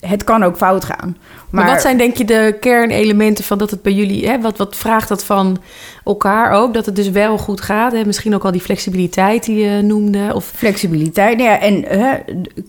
[0.00, 1.16] het kan ook fout gaan.
[1.50, 4.28] Maar, wat zijn denk je de kernelementen van dat het bij jullie...
[4.28, 5.58] Hè, wat, wat vraagt dat van
[6.04, 6.74] elkaar ook?
[6.74, 7.92] Dat het dus wel goed gaat?
[7.92, 8.04] Hè?
[8.04, 10.30] Misschien ook al die flexibiliteit die je noemde?
[10.34, 11.84] Of, Flexibiliteit, nou ja, en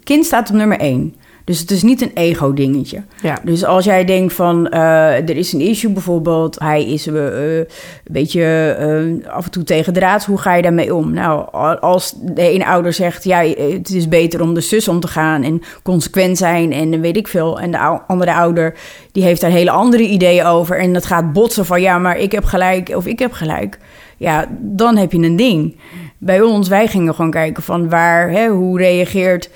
[0.03, 1.15] kind staat op nummer één.
[1.47, 3.03] Dus het is niet een ego-dingetje.
[3.21, 3.39] ja.
[3.43, 7.13] Dus als jij denkt van, eh, er is een issue bijvoorbeeld, hij is eh,
[7.57, 7.65] een
[8.11, 8.41] beetje
[8.79, 11.13] eh, af en toe tegen draads, hoe ga je daarmee om?
[11.13, 15.07] Nou, als de ene ouder zegt, ja, het is beter om de zus om te
[15.07, 17.59] gaan en consequent zijn en dan weet ik veel.
[17.59, 18.73] En de ou- andere ouder,
[19.11, 22.31] die heeft daar hele andere ideeën over en dat gaat botsen van, ja, maar ik
[22.31, 23.77] heb gelijk of ik heb gelijk.
[24.17, 25.75] Ja, dan heb je een ding.
[26.17, 29.49] Bij ons, wij gingen gewoon kijken van waar, hè, hoe reageert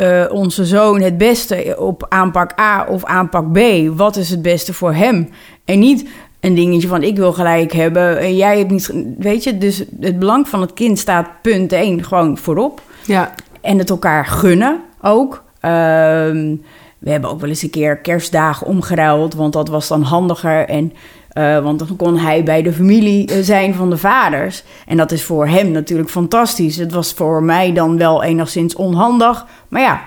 [0.00, 3.58] eh, onze zoon het beste op aanpak A of aanpak B?
[3.96, 5.28] Wat is het beste voor hem?
[5.64, 6.08] En niet
[6.40, 8.92] een dingetje van ik wil gelijk hebben en jij hebt niet.
[9.18, 12.82] Weet je, dus het belang van het kind staat punt 1 gewoon voorop.
[13.06, 13.34] ja.
[13.60, 15.44] En het elkaar gunnen ook.
[15.60, 16.56] Ehm,
[16.98, 20.68] we hebben ook wel eens een keer kerstdagen omgeruild, want dat was dan handiger.
[20.68, 20.92] En,
[21.32, 24.62] eh, want dan kon hij bij de familie eh, zijn van de vaders.
[24.86, 26.76] En dat is voor hem natuurlijk fantastisch.
[26.76, 29.46] Het was voor mij dan wel enigszins onhandig.
[29.68, 30.02] Maar ja,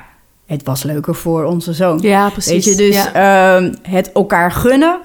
[0.45, 1.99] het was leuker voor onze zoon.
[2.01, 2.51] Ja, precies.
[2.51, 3.13] Weet je, dus Ja.
[3.55, 4.99] ehm, het elkaar gunnen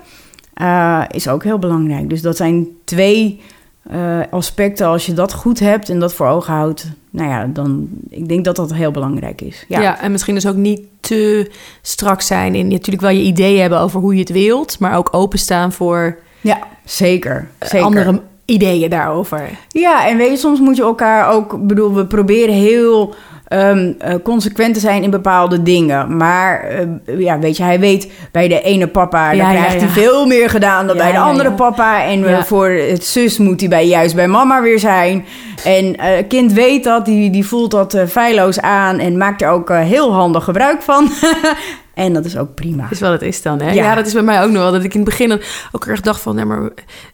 [0.55, 2.09] eh, is ook heel belangrijk.
[2.11, 3.41] Dus dat zijn twee
[3.90, 4.87] eh, aspecten.
[4.87, 8.44] Als je dat goed hebt en dat voor ogen houdt, nou ja, dan ik denk
[8.44, 9.64] dat dat heel belangrijk is.
[9.68, 9.81] Ja.
[9.81, 11.51] Ja, en misschien dus ook niet te
[11.83, 15.09] strak zijn in natuurlijk wel je ideeën hebben over hoe je het wilt, maar ook
[15.11, 17.48] openstaan voor ja zeker.
[17.61, 17.87] zeker.
[17.87, 19.51] andere ideeën daarover.
[19.68, 23.14] Ja, en weet je, soms moet je elkaar ook, ik bedoel, we proberen heel
[23.49, 26.17] eh, consequent te zijn in bepaalde dingen.
[26.17, 29.79] Maar eh, ja, weet je, hij weet bij de ene papa, Ja, dan krijgt ja.
[29.79, 32.05] hij veel meer gedaan dan bij de andere papa.
[32.05, 35.25] En eh, voor het zus moet hij bij, juist bij mama weer zijn.
[35.65, 35.97] En
[36.29, 40.45] kind weet dat, die, die voelt dat feilloos aan en maakt er ook heel handig
[40.45, 41.11] gebruik van.
[41.95, 42.87] en dat is ook prima.
[42.91, 43.71] Is wat het is dan, hè?
[43.73, 43.85] Ja.
[43.85, 43.95] Ja.
[43.95, 44.73] dat is bij mij ook nog wel.
[44.73, 45.41] Dat ik in het begin
[45.73, 46.35] ook erg dacht van...
[46.35, 46.71] Nee, maar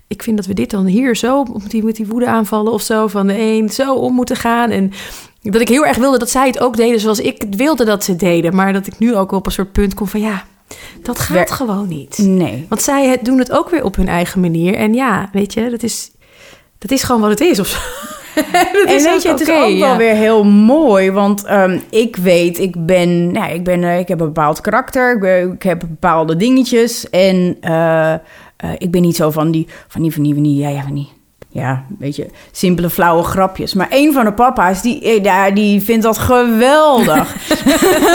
[0.07, 1.45] ik vind dat we dit dan hier zo...
[1.45, 3.07] Met die, met die woede aanvallen of zo...
[3.07, 4.71] Van de een zo om moeten gaan.
[4.71, 4.93] En
[5.53, 7.01] dat ik heel erg wilde dat zij het ook deden...
[7.01, 8.55] zoals ik het wilde dat ze deden.
[8.55, 10.21] Maar dat ik nu ook op een soort punt kom van...
[10.21, 10.45] Ja,
[11.03, 12.19] dat gaat Wer- gewoon niet.
[12.19, 12.67] Nee.
[12.69, 14.75] Want zij het- doen het ook weer op hun eigen manier.
[14.75, 16.11] En ja, weet je, dat is,
[16.79, 18.03] dat is gewoon wat het is of
[18.87, 19.79] En weet je, het is ook ja.
[19.87, 24.09] wel weer heel mooi, want ehm, ik weet, ik ben, nou, ik ben, eh, ik
[24.09, 28.21] heb een bepaald karakter, ik, ben- ik heb bepaalde dingetjes en eh, eh,
[28.79, 30.95] ik ben niet zo van die, van die, van die, van die, ja, ja, van
[30.95, 31.09] die,
[31.55, 33.75] ja, weet je, simpele flauwe grapjes.
[33.75, 37.37] Maar een van de papa's, die, eh, ja, die vindt dat geweldig.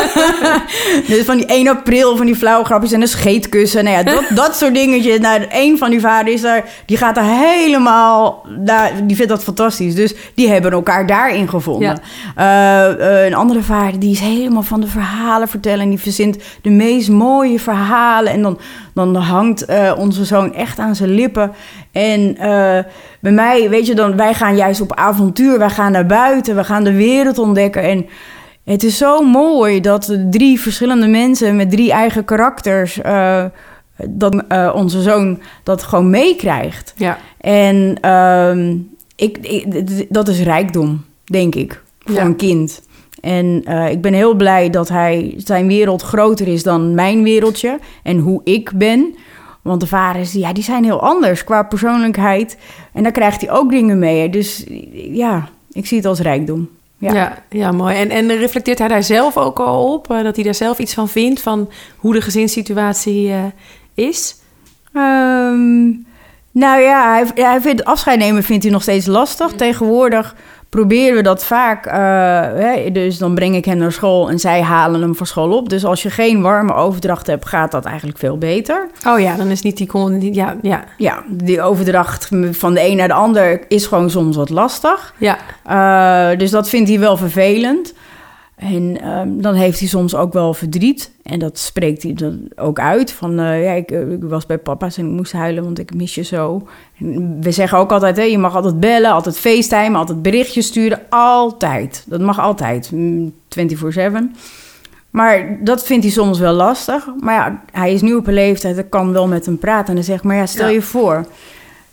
[1.07, 4.23] dus van die 1 april, van die flauwe grapjes en een scheetkussen, nou ja, dat,
[4.35, 5.19] dat soort dingetjes.
[5.19, 9.43] Nou, een van die vaders is daar, die gaat er helemaal, daar, die vindt dat
[9.43, 9.95] fantastisch.
[9.95, 12.01] Dus die hebben elkaar daarin gevonden.
[12.35, 15.79] Eh, eh, een andere vader, die is helemaal van de verhalen vertellen.
[15.79, 18.31] En die verzint de meest mooie verhalen.
[18.31, 18.59] En dan,
[19.13, 21.51] dan hangt eh, onze zoon echt aan zijn lippen.
[21.91, 22.83] En eh,
[23.19, 25.57] bij mij, weet je, dan, wij gaan juist op avontuur.
[25.59, 27.83] Wij gaan naar buiten, we gaan de wereld ontdekken.
[27.83, 28.05] En
[28.63, 32.99] het is zo mooi dat drie verschillende mensen met drie eigen karakters...
[34.07, 36.93] dat eh, onze zoon dat gewoon meekrijgt.
[36.95, 38.75] Ja, En ehm,
[39.15, 42.21] ik, ik- dat is rijkdom, denk ik, voor Ja.
[42.25, 42.81] een kind.
[43.21, 47.79] En eh, ik ben heel blij dat hij zijn wereld groter is dan mijn wereldje
[48.03, 49.15] en hoe ik ben.
[49.61, 52.57] Want de vaders, ja, die zijn heel anders qua persoonlijkheid.
[52.93, 54.29] En daar krijgt hij ook dingen mee.
[54.29, 56.69] Dus ja, ik zie het als rijkdom.
[56.97, 57.13] ja.
[57.13, 57.37] Ja.
[57.49, 57.95] Ja, mooi.
[57.95, 60.11] En, en reflecteert hij daar zelf ook al op?
[60.11, 61.41] eh, dat hij daar zelf iets van vindt?
[61.41, 63.43] Van hoe de gezinssituatie eh,
[63.93, 64.35] is?
[64.93, 65.87] Ehm,
[66.51, 69.51] nou ja, hij, vindt afscheid nemen vindt hij nog steeds lastig.
[69.51, 70.35] Tegenwoordig
[70.69, 71.85] proberen we dat vaak.
[71.85, 71.93] eh,
[72.63, 75.69] hè, dus dan breng ik hem naar school en zij halen hem van school op.
[75.69, 78.87] Dus als je geen warme overdracht hebt, gaat dat eigenlijk veel beter.
[79.07, 83.07] Oh ja, dan is niet die- Ja, ja, Ja, die overdracht van de een naar
[83.07, 85.13] de ander is gewoon soms wat lastig.
[85.17, 85.37] ja.
[86.31, 87.93] Eh, dus dat vindt hij wel vervelend.
[88.59, 91.11] En ehm, dan heeft hij soms ook wel verdriet.
[91.23, 93.11] En dat spreekt hij dan ook uit.
[93.11, 95.93] Van eh, ja, ik, eh, ik was bij papa's en ik moest huilen, want ik
[95.93, 96.67] mis je zo.
[96.99, 100.99] En we zeggen ook altijd: hè, je mag altijd bellen, altijd facetimen, altijd berichtjes sturen.
[101.09, 102.03] Altijd.
[102.07, 102.91] Dat mag altijd.
[102.91, 104.35] mm, 24-7.
[105.09, 107.07] Maar dat vindt hij soms wel lastig.
[107.19, 109.87] Maar ja, hij is nu op een leeftijd, ik kan wel met hem praten.
[109.87, 110.73] En dan zeg Maar ja, stel Ja.
[110.73, 111.25] je voor.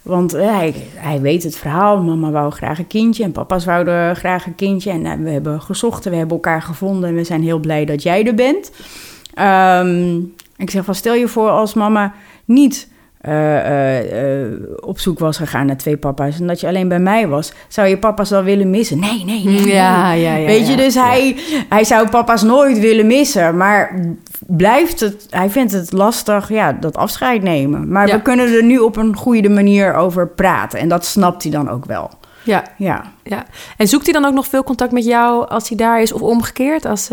[0.06, 2.02] Want eh, hij, hij weet het verhaal.
[2.02, 4.90] Mama wou graag een kindje en papa's wouden graag een kindje.
[4.90, 7.08] En eh, we hebben gezocht en we hebben elkaar gevonden.
[7.08, 8.72] En we zijn heel blij dat jij er bent.
[9.34, 10.16] Ehm,
[10.56, 12.88] ik zeg van, stel je voor als mama niet
[13.26, 16.40] eh, eh, eh, op zoek was gegaan naar twee papa's...
[16.40, 18.98] en dat je alleen bij mij was, zou je papa's dan willen missen?
[18.98, 19.66] Nee, nee, nee.
[19.66, 20.46] Ja, ja, ja.
[20.46, 21.36] Weet je, dus hij,
[21.68, 23.56] hij zou papa's nooit willen missen.
[23.56, 24.00] Maar
[24.46, 27.88] blijft het, hij vindt het lastig, ja, dat afscheid nemen.
[27.88, 30.78] Maar we kunnen er nu op een goede manier over praten.
[30.78, 32.10] En dat snapt hij dan ook wel.
[32.42, 33.44] Ja, Ja, ja.
[33.76, 36.22] En zoekt hij dan ook nog veel contact met jou als hij daar is of
[36.22, 36.84] omgekeerd?
[36.84, 37.10] Als,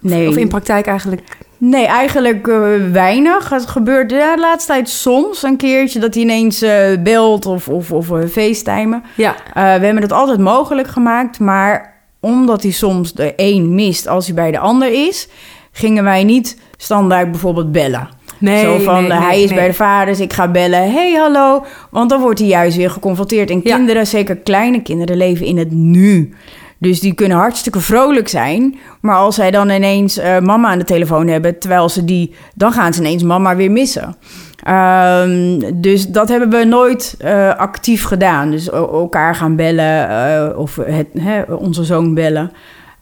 [0.00, 0.28] nee.
[0.28, 1.36] Of in praktijk eigenlijk?
[1.66, 2.58] Nee, eigenlijk eh,
[2.92, 3.48] weinig.
[3.48, 7.68] Het gebeurt ja, de laatste tijd soms een keertje dat hij ineens eh, belt of,
[7.68, 9.02] of, of uh, facetimen.
[9.16, 14.26] Ja, we hebben het altijd mogelijk gemaakt, maar omdat hij soms de een mist als
[14.26, 15.28] hij bij de ander is,
[15.72, 18.08] gingen wij niet standaard bijvoorbeeld bellen.
[18.38, 18.64] nee.
[18.64, 19.58] Zo van, nee, nee, hij is nee.
[19.58, 20.92] bij de vaders, ik ga bellen.
[20.92, 21.64] hey, hallo.
[21.90, 23.50] Want dan wordt hij juist weer geconfronteerd.
[23.50, 23.76] En Ja.
[23.76, 26.34] kinderen, zeker kleine kinderen, leven in het nu.
[26.84, 28.78] Dus die kunnen hartstikke vrolijk zijn.
[29.00, 31.58] Maar als zij dan ineens eh, mama aan de telefoon hebben...
[31.58, 32.34] terwijl ze die...
[32.54, 34.16] dan gaan ze ineens mama weer missen.
[34.62, 38.50] Ehm, dus dat hebben we nooit eh, actief gedaan.
[38.50, 42.52] Dus elkaar gaan bellen eh, of het, hè, onze zoon bellen.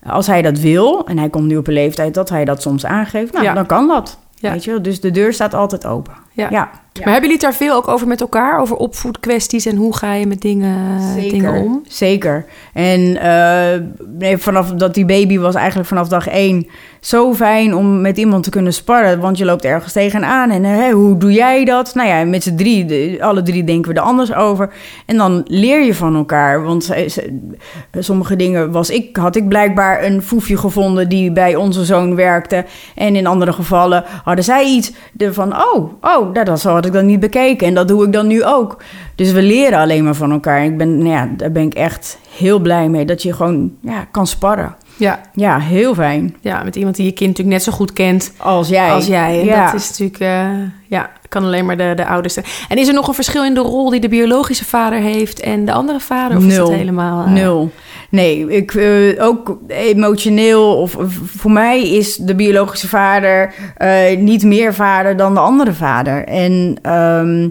[0.07, 2.85] Als hij dat wil, en hij komt nu op een leeftijd dat hij dat soms
[2.87, 3.33] aangeeft...
[3.33, 3.55] Nou, Ja.
[3.55, 4.19] dan kan dat.
[4.35, 4.53] Ja.
[4.53, 4.81] Weet je?
[4.81, 6.13] Dus de deur staat altijd open.
[6.33, 6.49] Ja.
[6.51, 6.71] ja.
[6.95, 8.61] Maar hebben jullie het daar veel ook over met elkaar?
[8.61, 10.89] Over opvoedkwesties en hoe ga je met dingen,
[11.31, 11.83] dingen om?
[11.89, 12.45] Zeker.
[12.73, 13.81] En eh,
[14.19, 16.67] nee, vanaf dat die baby was eigenlijk vanaf dag één
[17.01, 19.21] zo fijn om met iemand te kunnen sparren.
[19.21, 21.95] Want je loopt ergens tegenaan en hè, hoe doe jij dat?
[21.95, 24.73] Nou ja, met z'n drie, de- alle drie denken we er anders over.
[25.07, 26.63] En dan leer je van elkaar.
[26.65, 27.49] Want ze- ze-
[27.99, 32.65] sommige dingen was ik, had ik blijkbaar een foefje gevonden die bij onze zoon werkte.
[32.95, 35.93] En in andere gevallen hadden zij iets van, oh,
[36.23, 37.67] oh, dat, dat zo had ik dan niet bekeken.
[37.67, 38.83] En dat doe ik dan nu ook.
[39.15, 40.65] Dus we leren alleen maar van elkaar.
[40.65, 43.05] Ik ben, nou ja, daar ben ik echt heel blij mee.
[43.05, 44.75] Dat je gewoon ja, kan sparren.
[44.97, 46.37] Ja, Ja, heel fijn.
[46.41, 48.91] ja, met iemand die je kind natuurlijk net zo goed kent Als jij.
[48.91, 49.41] als jij.
[49.41, 49.65] En ja.
[49.65, 50.49] dat is natuurlijk, eh,
[50.89, 52.47] ja, kan alleen maar de, de ouders zijn.
[52.69, 55.65] En is er nog een verschil in de rol die de biologische vader heeft en
[55.65, 56.37] de andere vader?
[56.37, 56.69] Of is Nul.
[56.69, 57.25] het helemaal...
[57.25, 57.71] eh, Nul.
[58.13, 60.97] Nee, ik, eh, ook emotioneel of
[61.37, 66.25] voor mij is de biologische vader eh, niet meer vader dan de andere vader.
[66.25, 67.49] En ehm,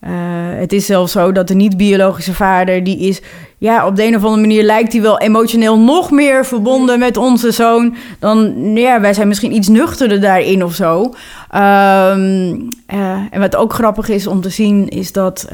[0.00, 3.20] eh, het is zelfs zo dat de niet-biologische vader, die is,
[3.58, 7.16] ja, op de een of andere manier lijkt hij wel emotioneel nog meer verbonden met
[7.16, 11.14] onze zoon dan, ja, wij zijn misschien iets nuchterder daarin of zo.
[11.50, 12.56] Ehm,
[12.86, 15.48] eh, en wat ook grappig is om te zien, is dat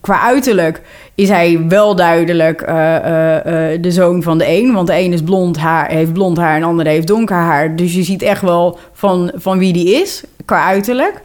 [0.00, 0.80] qua uiterlijk
[1.14, 4.72] is hij wel duidelijk eh, eh, eh, de zoon van de een.
[4.72, 7.76] Want de een is blond haar, heeft blond haar en de andere heeft donker haar.
[7.76, 11.22] Dus je ziet echt wel van, van wie die is, qua uiterlijk.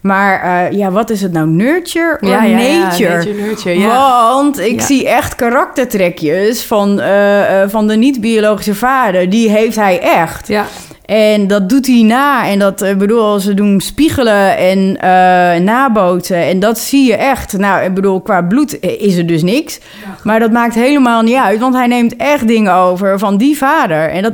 [0.00, 1.46] Maar eh, ja, wat is het nou?
[1.46, 3.32] Nurture of Ja, ja, ja, nature?
[3.32, 4.28] nurture, ja.
[4.34, 9.30] Want ik zie echt karaktertrekjes van, eh, eh, van de niet-biologische vader.
[9.30, 10.48] Die heeft hij echt.
[10.48, 10.66] Ja,
[11.10, 12.46] En dat doet hij na.
[12.46, 16.36] En dat, ik bedoel, ze doen spiegelen en eh nabootsen.
[16.36, 17.58] En dat zie je echt.
[17.58, 19.80] Nou, ik bedoel, qua bloed is er dus niks.
[20.22, 21.60] Maar dat maakt helemaal niet uit.
[21.60, 24.10] Want hij neemt echt dingen over van die vader.
[24.10, 24.32] En dat,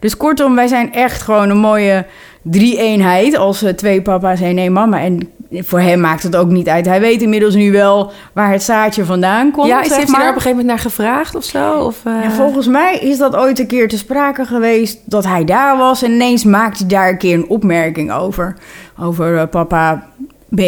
[0.00, 2.06] dus kortom, wij zijn echt gewoon een mooie
[2.42, 3.36] drie-eenheid.
[3.36, 5.00] Als eh, twee papa's en één mama.
[5.00, 6.86] En voor hem maakt het ook niet uit.
[6.86, 9.66] Hij weet inmiddels nu wel waar het zaadje vandaan komt.
[9.68, 11.78] ja is, zeg hij daar op een gegeven moment naar gevraagd of zo?
[11.78, 15.44] Of, eh, Ja, volgens mij is dat ooit een keer te sprake geweest dat hij
[15.44, 16.02] daar was.
[16.02, 18.56] En ineens maakt hij daar een keer een opmerking over.
[19.00, 20.06] Over eh, papa
[20.54, 20.60] B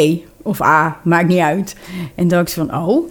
[0.43, 1.77] of A, maakt niet uit.
[2.14, 3.11] En dacht ik van, oh...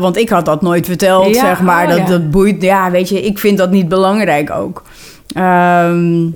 [0.00, 1.84] want ik had dat nooit verteld, Ja, zeg maar.
[1.84, 2.04] oh, dat, ja.
[2.06, 4.82] dat boeit, ja, weet je, ik vind dat niet belangrijk ook.
[5.34, 6.26] Ehm,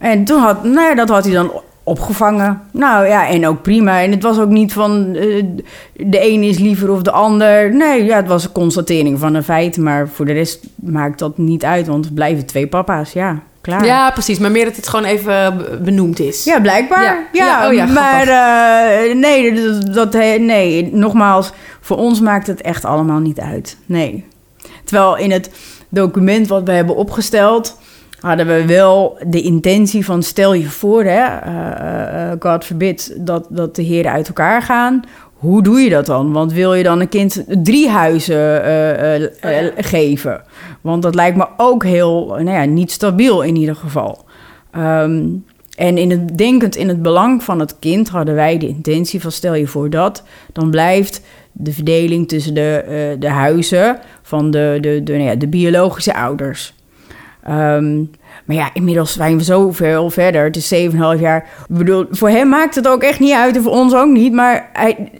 [0.00, 1.52] en toen had, nou ja, dat had hij dan
[1.84, 2.60] opgevangen.
[2.72, 4.02] Nou ja, en ook prima.
[4.02, 5.44] En het was ook niet van eh,
[5.96, 7.74] de een is liever of de ander.
[7.74, 9.76] Nee, ja, het was een constatering van een feit.
[9.76, 13.12] Maar voor de rest maakt dat niet uit, want het blijven twee papa's.
[13.12, 13.84] Ja, klaar.
[13.84, 14.38] Ja, precies.
[14.38, 16.44] Maar meer dat het gewoon even be- benoemd is.
[16.44, 17.02] Ja, blijkbaar.
[17.02, 17.18] Ja.
[17.32, 22.60] Ja, Ja, oh ja, maar eh, nee, dat, dat, nee, nogmaals, voor ons maakt het
[22.60, 23.76] echt allemaal niet uit.
[23.86, 24.24] Nee.
[24.84, 25.50] Terwijl in het
[25.88, 27.78] document wat we hebben opgesteld,
[28.20, 33.46] hadden we wel de intentie van stel je voor, hè, eh, eh, God forbid, dat,
[33.50, 35.04] dat de heren uit elkaar gaan.
[35.40, 36.32] Hoe doe je dat dan?
[36.32, 40.42] Want wil je dan een kind drie huizen eh, eh, eh, geven?
[40.80, 44.24] Want dat lijkt me ook heel, nou ja, niet stabiel in ieder geval.
[44.70, 45.26] Ehm,
[45.76, 49.32] en in het, denkend in het belang van het kind hadden wij de intentie van
[49.32, 54.78] stel je voor dat, dan blijft de verdeling tussen de, eh, de huizen van de,
[54.80, 56.74] de, de, nou ja, de biologische ouders.
[57.50, 57.98] Ehm,
[58.44, 60.44] maar ja, inmiddels zijn we zoveel verder.
[60.44, 61.46] Het is 7,5 jaar.
[61.68, 64.32] Ik bedoel, voor hem maakt het ook echt niet uit en voor ons ook niet.
[64.32, 65.10] Maar hij,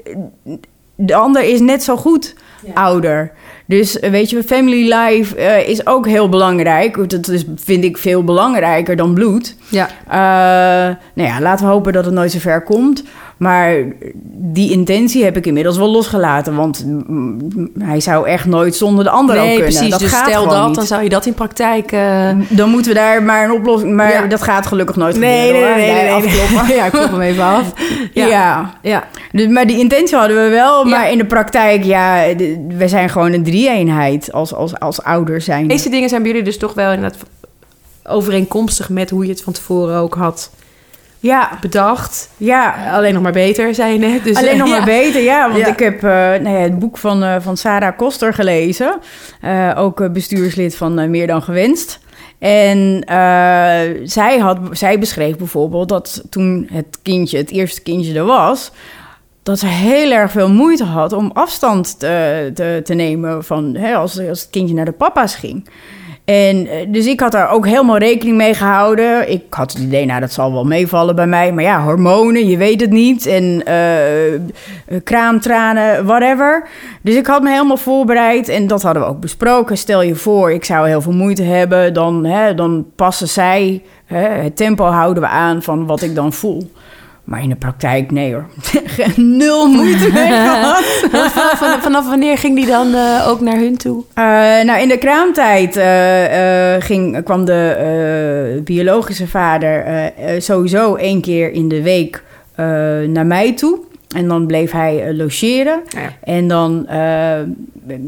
[0.94, 2.34] de ander is net zo goed
[2.74, 3.32] ouder.
[3.66, 7.10] Dus eh, weet je, family life eh, is ook heel belangrijk.
[7.10, 9.56] Dat is, vind ik veel belangrijker dan bloed.
[9.68, 9.88] Ja.
[10.08, 13.04] Uh, nou ja, laten we hopen dat het nooit zo ver komt.
[13.40, 13.74] Maar
[14.34, 16.56] die intentie heb ik inmiddels wel losgelaten.
[16.56, 16.86] Want
[17.78, 19.70] hij zou echt nooit zonder de ander nee, ook kunnen.
[19.72, 20.74] Precies, dat dus gaat stel dat, niet.
[20.74, 21.92] dan zou je dat in praktijk...
[21.92, 22.30] Uh...
[22.48, 23.94] Dan moeten we daar maar een oplossing...
[23.94, 24.26] Maar Ja.
[24.26, 25.76] dat gaat gelukkig nooit Nee, gebeuren.
[25.76, 26.20] nee, nee, nee,
[26.66, 26.76] nee.
[26.76, 27.72] Ja, ik klop hem even af.
[28.12, 28.26] Ja.
[28.26, 28.74] Ja.
[28.82, 29.04] Ja.
[29.32, 30.84] Dus, maar die intentie hadden we wel.
[30.84, 31.10] Maar Ja.
[31.10, 35.68] in de praktijk, ja, de- we zijn gewoon een drie-eenheid als, als, als ouders zijn.
[35.68, 37.18] Deze dingen zijn bij jullie dus toch wel inderdaad
[38.04, 40.50] overeenkomstig met hoe je het van tevoren ook had
[41.22, 42.30] Ja, bedacht.
[42.36, 42.74] ja.
[42.92, 44.24] Alleen nog maar beter, zei je net.
[44.24, 45.48] Dus, Alleen nog maar beter, ja.
[45.48, 45.66] Want Ja.
[45.66, 48.98] ik heb eh, nou ja, het boek van, eh, van Sarah Koster gelezen.
[49.40, 51.98] Eh, ook bestuurslid van Meer Dan Gewenst.
[52.38, 53.02] En
[54.04, 58.72] zij, had, zij beschreef bijvoorbeeld dat toen het kindje, het eerste kindje er was...
[59.42, 63.94] dat ze heel erg veel moeite had om afstand te, te, te nemen van hè,
[63.94, 65.68] als, als het kindje naar de papa's ging.
[66.30, 69.30] En eh, dus ik had daar ook helemaal rekening mee gehouden.
[69.30, 71.52] Ik had het idee, nou, dat zal wel meevallen bij mij.
[71.52, 73.26] Maar ja, hormonen, je weet het niet.
[73.26, 76.68] En eh, kraamtranen, whatever.
[77.02, 78.48] Dus ik had me helemaal voorbereid.
[78.48, 79.78] En dat hadden we ook besproken.
[79.78, 81.94] Stel je voor, ik zou heel veel moeite hebben.
[81.94, 86.32] Dan, hè, dan passen zij, hè, het tempo houden we aan van wat ik dan
[86.32, 86.70] voel.
[87.30, 88.46] Maar in de praktijk, nee hoor.
[89.38, 90.84] Nul moeite mee gehad.
[91.58, 94.04] vanaf, vanaf wanneer ging die dan eh, ook naar hun toe?
[94.14, 94.24] Eh,
[94.64, 99.84] nou, in de kraamtijd eh, ging, kwam de biologische vader
[100.38, 102.22] sowieso één keer in de week
[103.06, 103.78] naar mij toe.
[104.16, 105.80] En dan bleef hij logeren.
[105.88, 106.12] Ja.
[106.22, 106.86] En dan,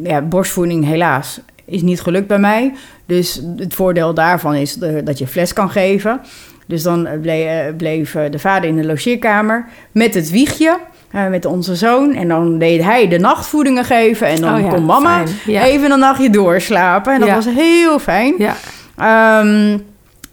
[0.03, 2.73] ja, borstvoeding helaas is niet gelukt bij mij.
[3.07, 6.21] Dus het voordeel daarvan is dat je fles kan geven.
[6.67, 10.79] Dus dan eh, eh, bleef de vader in de logeerkamer met het wiegje.
[11.11, 12.15] eh, met onze zoon.
[12.15, 14.27] En dan deed hij de nachtvoedingen geven.
[14.27, 15.23] En dan Oh ja, kon mama.
[15.47, 15.65] Ja.
[15.65, 17.13] even een nachtje doorslapen.
[17.13, 17.35] En dat Ja.
[17.35, 18.35] was heel fijn.
[18.39, 18.55] Ja.
[18.97, 19.79] Ehm,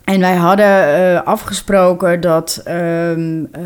[0.03, 3.61] en wij hadden afgesproken dat ehm, eh,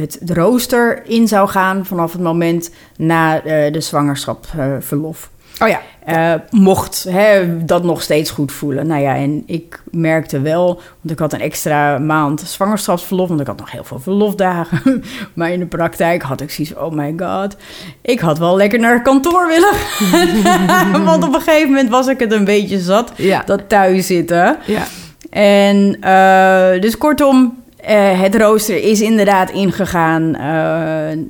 [0.00, 3.40] het rooster in zou gaan vanaf het moment na
[3.70, 5.30] de zwangerschapsverlof.
[5.60, 5.80] Oh ja.
[6.04, 8.86] Eh, mocht hè, dat nog steeds goed voelen.
[8.86, 13.46] Nou ja, en ik merkte wel, want ik had een extra maand zwangerschapsverlof, want ik
[13.46, 15.02] had nog heel veel verlofdagen.
[15.34, 17.56] maar in de praktijk had ik zoiets oh my god,
[18.00, 19.72] ik had wel lekker naar kantoor willen
[21.04, 23.42] want op een gegeven moment was ik het een beetje zat, Ja.
[23.46, 24.56] dat thuis zitten.
[24.66, 24.82] ja.
[25.30, 30.36] En eh, dus kortom, eh, het rooster is inderdaad ingegaan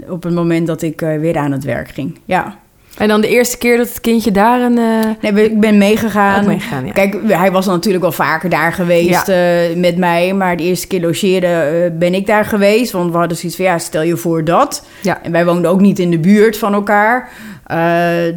[0.09, 2.19] op het moment dat ik weer aan het werk ging.
[2.25, 2.61] Ja.
[3.03, 4.79] En dan de eerste keer dat het kindje daar een...
[4.79, 6.41] eh, Nee, ik ben meegegaan.
[6.41, 6.93] Ook meegegaan, ja.
[6.93, 9.37] Kijk, hij was natuurlijk wel vaker daar geweest eh,
[9.77, 10.35] met mij.
[10.35, 12.93] Maar de eerste keer logeren eh, ben ik daar geweest.
[12.93, 14.87] Want we hadden zoiets van, ja, stel je voor dat.
[15.01, 15.23] Ja.
[15.23, 17.29] En wij woonden ook niet in de buurt van elkaar.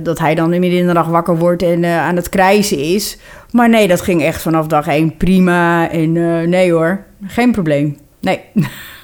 [0.04, 3.18] dat hij dan midden in de dag wakker wordt en aan het krijzen is.
[3.52, 5.90] Maar nee, dat ging echt vanaf dag één prima.
[5.92, 6.12] En
[6.50, 7.98] nee hoor, geen probleem.
[8.22, 8.40] Nee.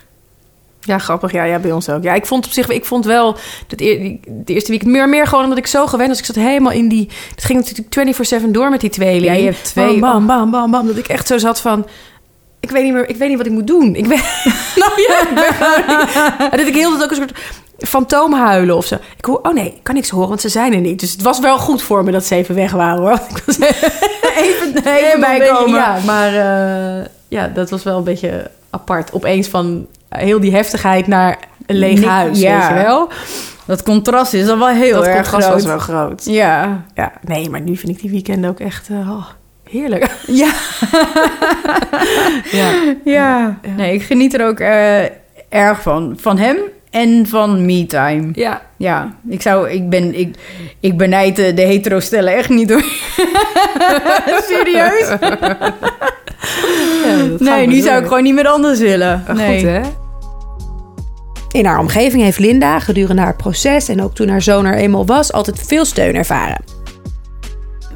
[0.82, 1.32] Ja, grappig.
[1.32, 2.04] Ja, ja, bij ons ook.
[2.04, 3.36] Ja, ik vond op zich, ik vond wel
[3.68, 6.20] dat de eerste week meer, meer gewoon omdat ik zo gewend was.
[6.20, 7.10] Ik zat helemaal in die.
[7.36, 7.90] Het ging natuurlijk
[8.44, 9.26] 24/7 door met die tweeling.
[9.26, 10.88] Ja, je hebt twee- Bam, bam, bam, bam, bam.
[10.88, 11.88] Dat ik echt zo zat van.
[12.60, 13.10] Ik weet niet meer.
[13.10, 13.96] Ik weet niet wat ik moet doen.
[13.96, 14.20] Ik weet.
[14.76, 17.32] Ik ben En dat ik heel tijd ook een soort
[17.78, 18.96] fantoomhuilen of zo.
[19.18, 21.00] Ik hoor, oh nee, ik kan niks horen, want ze zijn er niet.
[21.00, 23.12] Dus het was wel goed voor me dat ze even weg waren, hoor.
[23.36, 25.80] Ik was Even, even even bijkomen.
[25.80, 29.14] Ja, maar eh, ja, dat was wel een beetje apart.
[29.14, 32.60] Opeens van heel die heftigheid naar een leeg Ni- huis, ja.
[32.70, 33.10] weet je wel?
[33.66, 35.54] Dat contrast is dan wel heel dat erg contrast groot.
[35.54, 36.26] was wel groot.
[36.26, 36.84] Ja.
[36.96, 39.26] Ja, nee, maar nu vind ik die weekenden ook echt eh, oh,
[39.70, 40.12] heerlijk.
[40.28, 40.52] Ja.
[42.52, 42.72] ja.
[43.04, 43.60] ja.
[43.78, 45.02] Nee, ik geniet er ook eh,
[45.50, 46.18] erg van.
[46.20, 46.58] Van hem
[46.90, 48.30] en van me-time.
[48.34, 48.62] ja.
[48.78, 50.36] Ja, ik zou, ik ben, ik,
[50.80, 52.84] ik benijd de, de hetero-stellen echt niet hoor.
[54.50, 55.18] Serieus?
[57.40, 59.24] Nee, nu zou ik gewoon niet meer anders willen.
[59.34, 59.60] Nee.
[59.60, 59.82] Goed, hè?
[61.52, 65.06] In haar omgeving heeft Linda gedurende haar proces en ook toen haar zoon er eenmaal
[65.06, 66.58] was, altijd veel steun ervaren.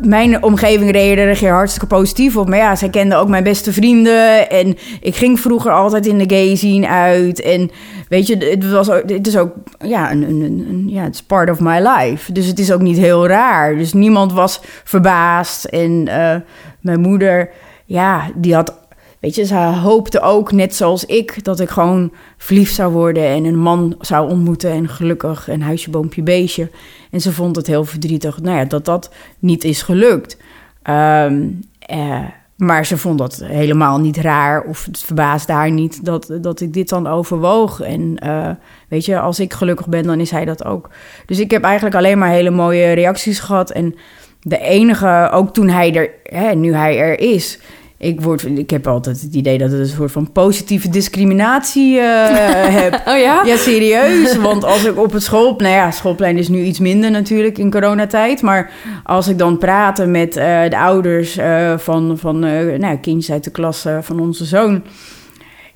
[0.01, 2.49] Mijn omgeving reageerde hartstikke positief op.
[2.49, 4.49] Maar ja, zij kende ook mijn beste vrienden.
[4.49, 7.41] En ik ging vroeger altijd in de gay scene uit.
[7.41, 7.71] En
[8.09, 9.53] weet je, het, was, het is ook...
[9.79, 12.31] Ja, een, een, een- ja, is part of my life.
[12.31, 13.75] Dus het is ook niet heel raar.
[13.75, 15.65] Dus niemand was verbaasd.
[15.65, 16.35] En eh,
[16.81, 17.49] mijn moeder,
[17.85, 18.83] ja, die had...
[19.25, 23.45] Weet je, ze hoopte ook, net zoals ik, dat ik gewoon verliefd zou worden en
[23.45, 26.69] een man zou ontmoeten en gelukkig en huisje, boompje, beestje.
[27.11, 30.37] En ze vond het heel verdrietig nou ja, dat dat niet is gelukt.
[30.81, 31.47] Ehm,
[31.79, 32.23] eh,
[32.55, 36.73] maar ze vond dat helemaal niet raar of het verbaasde haar niet dat, dat ik
[36.73, 37.81] dit dan overwoog.
[37.81, 38.49] En eh,
[38.89, 40.89] weet je, als ik gelukkig ben, dan is hij dat ook.
[41.25, 43.71] Dus ik heb eigenlijk alleen maar hele mooie reacties gehad.
[43.71, 43.95] En
[44.41, 47.59] de enige, ook toen hij er, hè, nu hij er is,
[47.97, 52.27] ik, word, ik heb altijd het idee dat het een soort van positieve discriminatie uh,
[52.67, 52.93] heb.
[53.07, 53.43] Oh ja?
[53.45, 54.37] Ja, serieus.
[54.37, 55.53] Want als ik op het school...
[55.57, 58.41] Nou ja, schoolplein is nu iets minder natuurlijk in coronatijd.
[58.41, 58.71] Maar
[59.03, 62.39] als ik dan praat met uh, de ouders uh, van, van
[62.79, 64.83] nou, kindjes uit de klas van onze zoon...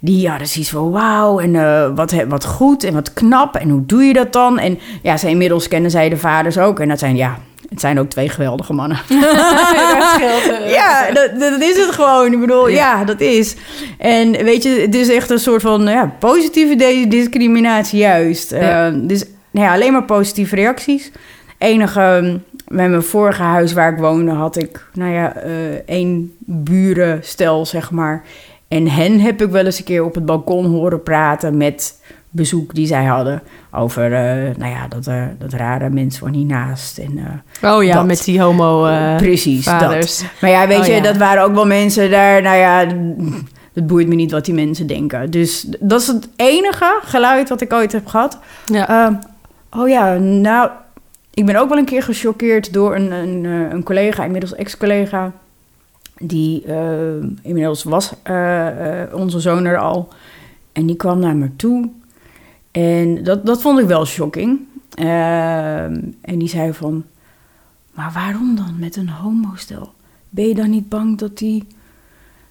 [0.01, 4.03] Die hadden zoiets van wauw en wat, wat goed en wat knap en hoe doe
[4.03, 4.59] je dat dan?
[4.59, 6.79] En ja, ze inmiddels kennen zij de vaders ook.
[6.79, 7.39] En dat zijn ja,
[7.69, 8.99] het zijn ook twee geweldige mannen.
[10.79, 12.33] ja, dat, dat, is het gewoon.
[12.33, 13.03] Ik bedoel, ja.
[13.03, 13.55] dat is.
[13.97, 18.53] En weet je, het is echt een soort van ja, positieve discriminatie juist.
[18.53, 21.11] Uh, dus nou ja, alleen maar positieve reacties.
[21.57, 25.51] Enige, met mijn vorige huis waar ik woonde, had ik, nou ja, uh,
[25.85, 28.23] één burenstel, zeg maar.
[28.67, 31.99] En hen heb ik wel eens een keer op het balkon horen praten met
[32.29, 33.41] bezoek die zij hadden.
[33.71, 36.97] Over, uh, nou ja, dat, uh, dat rare mensen van hiernaast.
[36.97, 38.05] En, uh, oh ja, dat.
[38.05, 40.19] met die homo Precies, vaders.
[40.19, 40.29] dat.
[40.41, 41.01] Maar ja, weet oh, je, ja.
[41.01, 42.85] dat waren ook wel mensen daar, nou ja...
[43.73, 45.31] Het boeit me niet wat die mensen denken.
[45.31, 48.39] Dus dat is het enige geluid wat ik ooit heb gehad.
[48.65, 49.19] Ja.
[49.71, 50.69] oh ja, nou...
[51.33, 55.31] Ik ben ook wel een keer gechoqueerd door een, een, een collega, inmiddels ex-collega...
[56.21, 56.65] Die
[57.41, 58.13] inmiddels was
[59.13, 60.07] onze zoon er al.
[60.71, 61.89] En die kwam naar me toe
[62.79, 64.59] en dat, dat vond ik wel shocking.
[64.95, 67.03] Uh, en die zei van,
[67.93, 69.93] maar waarom dan met een homostel?
[70.29, 71.67] Ben je dan niet bang dat die...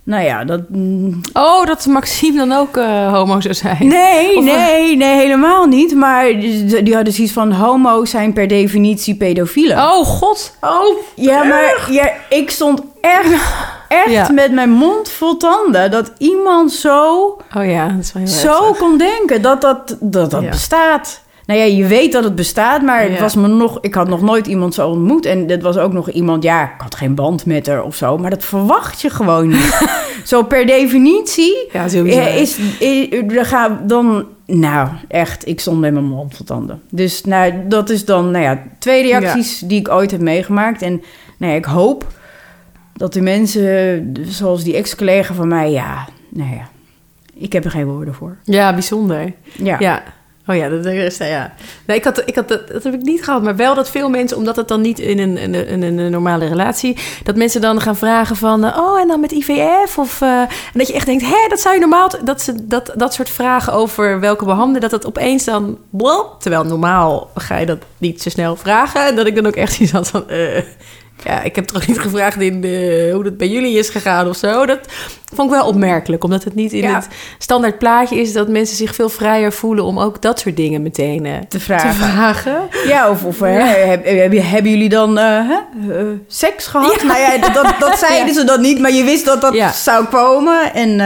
[0.03, 0.61] Nou ja, dat...
[1.33, 3.87] Oh, dat Maxime dan ook uh, homo zou zijn?
[3.87, 5.95] Nee, of, nee, nee, helemaal niet.
[5.95, 7.53] Maar die, die hadden zoiets van...
[7.53, 9.77] homo's zijn per definitie pedofielen.
[9.77, 10.57] Oh, god.
[10.61, 13.31] Oh, Ja, maar ja, ik stond echt,
[13.89, 14.31] echt ja.
[14.33, 15.91] met mijn mond vol tanden...
[15.91, 17.17] dat iemand zo,
[17.57, 18.79] oh ja, dat is wel heel zo heftig.
[18.79, 20.51] kon denken dat dat, dat, dat Ja.
[20.51, 21.27] bestaat.
[21.49, 24.23] Nou ja, je weet dat het bestaat, maar het was me nog, ik had nog
[24.23, 25.27] nooit iemand zo ontmoet.
[25.27, 28.19] En dit was ook nog iemand, ja, ik had geen band met haar of zo,
[28.19, 29.81] maar dat verwacht je gewoon niet.
[30.25, 32.21] zo per definitie Ja, sowieso.
[32.21, 33.09] is, is,
[33.87, 36.83] dan, nou echt, ik stond met mijn mond vol tanden.
[36.91, 40.83] Dus nou, dat is dan, nou ja, twee reacties die ik ooit heb meegemaakt.
[40.83, 41.03] En
[41.39, 42.07] nou ja, ik hoop
[42.99, 46.69] dat de mensen, zoals die ex-collega van mij, ja, nou ja,
[47.35, 48.37] ik heb er geen woorden voor.
[48.45, 49.33] Ja, bijzonder.
[49.57, 49.77] Ja.
[49.79, 50.03] Ja.
[50.47, 51.55] Oh ja, dat is ja.
[51.87, 54.09] Nee, ik had, ik had dat, dat heb ik niet gehad, maar wel dat veel
[54.09, 57.61] mensen, omdat het dan niet in een, in een, in een normale relatie, dat mensen
[57.61, 60.93] dan gaan vragen van, eh, oh en dan met IVF of eh, en dat je
[60.93, 64.45] echt denkt, hé, dat zou je normaal, dat ze dat dat soort vragen over welke
[64.45, 69.07] behandeling, dat het opeens dan, blop, terwijl normaal ga je dat niet zo snel vragen,
[69.07, 70.63] en dat ik dan ook echt iets had van, eh,
[71.25, 74.37] ja, ik heb toch niet gevraagd in de, hoe dat bij jullie is gegaan of
[74.37, 74.67] zo.
[74.67, 74.79] Dat
[75.35, 76.95] vond ik wel opmerkelijk, omdat het niet in Ja.
[76.95, 77.09] het
[77.39, 81.27] standaard plaatje is dat mensen zich veel vrijer voelen om ook dat soort dingen meteen
[81.27, 81.91] eh, Te vragen.
[81.91, 82.61] te vragen.
[82.87, 85.59] Ja, of, of hè, heb, heb, hebben jullie dan eh, hè,
[85.99, 87.03] eh, seks gehad?
[87.03, 90.75] Nou ja, dat, dat zeiden ze dan niet, maar je wist dat dat zou komen.
[90.75, 90.97] En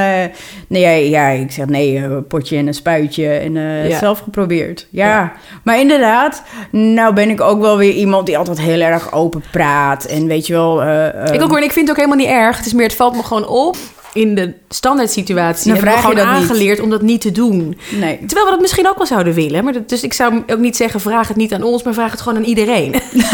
[0.68, 3.56] nee, ja, ik zeg nee, een potje en een spuitje en
[4.00, 4.86] zelf geprobeerd.
[4.90, 5.32] Ja.
[5.64, 10.01] maar inderdaad, nou ben ik ook wel weer iemand die altijd heel erg open praat.
[10.06, 10.82] En weet je wel...
[10.82, 12.56] eh, Ik ook hoor, en ik vind het ook helemaal niet erg.
[12.56, 13.76] Het is meer, het valt me gewoon op.
[14.14, 16.34] In de standaard situatie hebben we gewoon dat niet.
[16.34, 17.78] aangeleerd om dat niet te doen.
[17.90, 18.18] Nee.
[18.18, 19.64] Terwijl we dat misschien ook wel zouden willen.
[19.64, 22.10] Maar dat, dus ik zou ook niet zeggen, vraag het niet aan ons, maar vraag
[22.10, 22.92] het gewoon aan iedereen.
[23.12, 23.28] ja,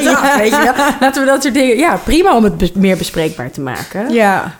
[0.00, 0.84] ja, Weet je wel?
[1.00, 1.76] Laten we dat soort dingen...
[1.76, 4.10] Ja, prima om het bes- meer bespreekbaar te maken.
[4.12, 4.54] Ja.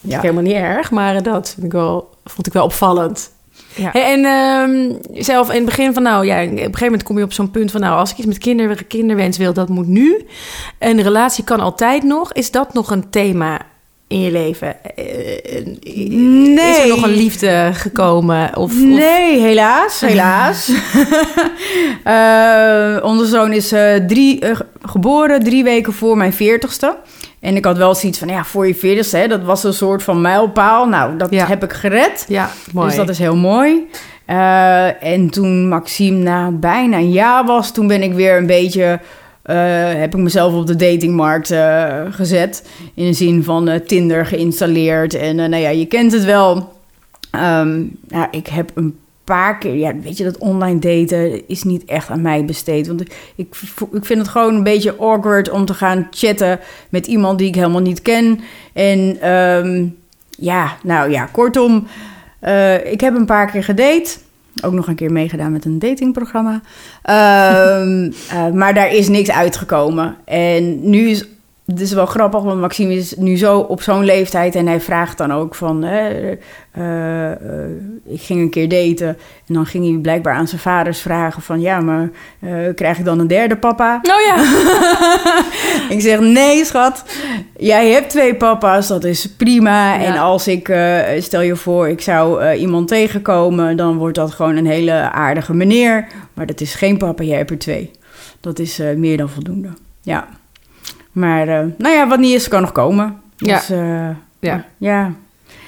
[0.00, 3.30] Vind ik helemaal niet erg, maar dat vind ik wel, vond ik wel opvallend.
[3.74, 3.92] Ja.
[3.92, 4.92] En ehm,
[5.22, 7.50] zelf in het begin van, nou ja, op een gegeven moment kom je op zo'n
[7.50, 10.24] punt van, nou, als ik iets met kinder, kinderwens wil, dat moet nu.
[10.78, 12.32] Een relatie kan altijd nog.
[12.32, 13.60] Is dat nog een thema
[14.08, 14.84] in je leven?
[14.96, 15.04] Eh,
[15.80, 16.88] Is er Nee.
[16.88, 18.56] nog een liefde gekomen?
[18.56, 20.70] Of, of- Nee, helaas, helaas.
[22.04, 26.96] Eh, onze zoon is eh, drie, eh, geboren drie weken voor mijn veertigste.
[27.40, 30.02] En ik had wel zoiets van, ja, voor je veertigste, hè, dat was een soort
[30.02, 30.88] van mijlpaal.
[30.88, 31.46] Nou, dat Ja.
[31.46, 32.24] heb ik gered.
[32.28, 32.86] Ja, mooi.
[32.86, 33.86] Dus dat is heel mooi.
[34.24, 39.00] Eh, en toen Maxime na bijna een jaar was, toen ben ik weer een beetje...
[39.42, 39.56] eh,
[39.92, 42.68] heb ik mezelf op de datingmarkt eh, gezet.
[42.94, 45.14] In de zin van Tinder geïnstalleerd.
[45.14, 46.72] En nou ja, je kent het wel.
[48.08, 48.98] Nou, ik heb een
[49.28, 49.74] paar keer...
[49.74, 52.86] Ja, weet je, dat online daten is niet echt aan mij besteed.
[52.86, 53.54] Want ik, ik,
[54.04, 56.60] vind het gewoon een beetje awkward om te gaan chatten...
[56.88, 58.40] met iemand die ik helemaal niet ken.
[58.72, 59.86] En ehm,
[60.30, 61.86] ja, nou ja, kortom...
[62.40, 64.16] eh, ik heb een paar keer gedate.
[64.62, 66.60] Ook nog een keer meegedaan met een datingprogramma.
[67.02, 70.16] Ehm, eh, maar daar is niks uitgekomen.
[70.24, 71.24] En nu is
[71.68, 75.18] het is wel grappig, want Maxime is nu zo op zo'n leeftijd en hij vraagt
[75.18, 76.08] dan ook van, hè,
[76.70, 77.38] eh, eh,
[78.04, 79.08] ik ging een keer daten
[79.46, 82.10] en dan ging hij blijkbaar aan zijn vaders vragen van, ja, maar
[82.40, 84.00] eh, krijg ik dan een derde papa?
[84.02, 84.36] Oh ja.
[85.94, 87.04] ik zeg, nee schat,
[87.56, 89.94] jij hebt twee papa's, dat is prima.
[89.94, 90.04] Ja.
[90.04, 90.74] En als ik,
[91.18, 96.06] stel je voor, ik zou iemand tegenkomen, dan wordt dat gewoon een hele aardige meneer.
[96.34, 97.90] Maar dat is geen papa, jij hebt er twee.
[98.40, 99.68] Dat is meer dan voldoende,
[100.02, 100.37] ja.
[101.18, 103.16] Maar, eh, nou ja, wat niet is, kan nog komen.
[103.36, 103.54] Ja.
[103.54, 104.08] Dus, eh,
[104.40, 104.64] Ja.
[104.78, 105.12] ja.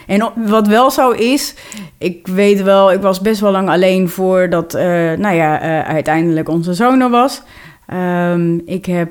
[0.06, 1.54] En wat wel zo is,
[1.98, 6.74] ik weet wel, ik was best wel lang alleen voordat, eh nou ja, uiteindelijk onze
[6.74, 7.42] zoon er was.
[7.86, 9.10] Ehm, ik heb,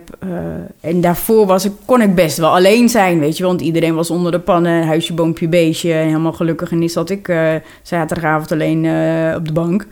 [0.82, 4.10] en daarvoor was ik, kon ik best wel alleen zijn, weet je, want iedereen was
[4.10, 6.72] onder de pannen, huisje, boompje, beestje, en helemaal gelukkig.
[6.72, 7.34] En is zat ik
[7.82, 8.78] zaterdagavond alleen
[9.36, 9.88] op de bank.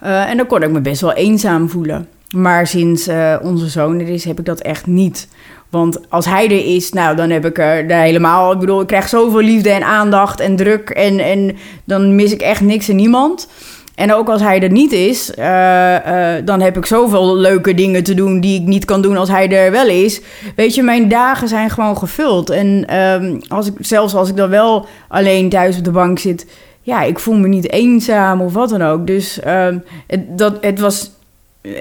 [0.00, 2.08] En dan kon ik me best wel eenzaam voelen.
[2.34, 3.08] Maar sinds
[3.42, 5.28] onze zoon er is, heb ik dat echt niet.
[5.70, 8.52] Want als hij er is, nou, dan heb ik er helemaal...
[8.52, 10.90] Ik bedoel, ik krijg zoveel liefde en aandacht en druk...
[10.90, 13.48] en, en dan mis ik echt niks en niemand.
[13.94, 18.02] En ook als hij er niet is, eh, eh, dan heb ik zoveel leuke dingen
[18.02, 18.40] te doen...
[18.40, 20.20] die ik niet kan doen als hij er wel is.
[20.56, 22.50] Weet je, mijn dagen zijn gewoon gevuld.
[22.50, 26.46] En ehm, als ik, zelfs als ik dan wel alleen thuis op de bank zit...
[26.82, 29.06] ja, ik voel me niet eenzaam of wat dan ook.
[29.06, 31.10] Dus ehm, het, dat, het was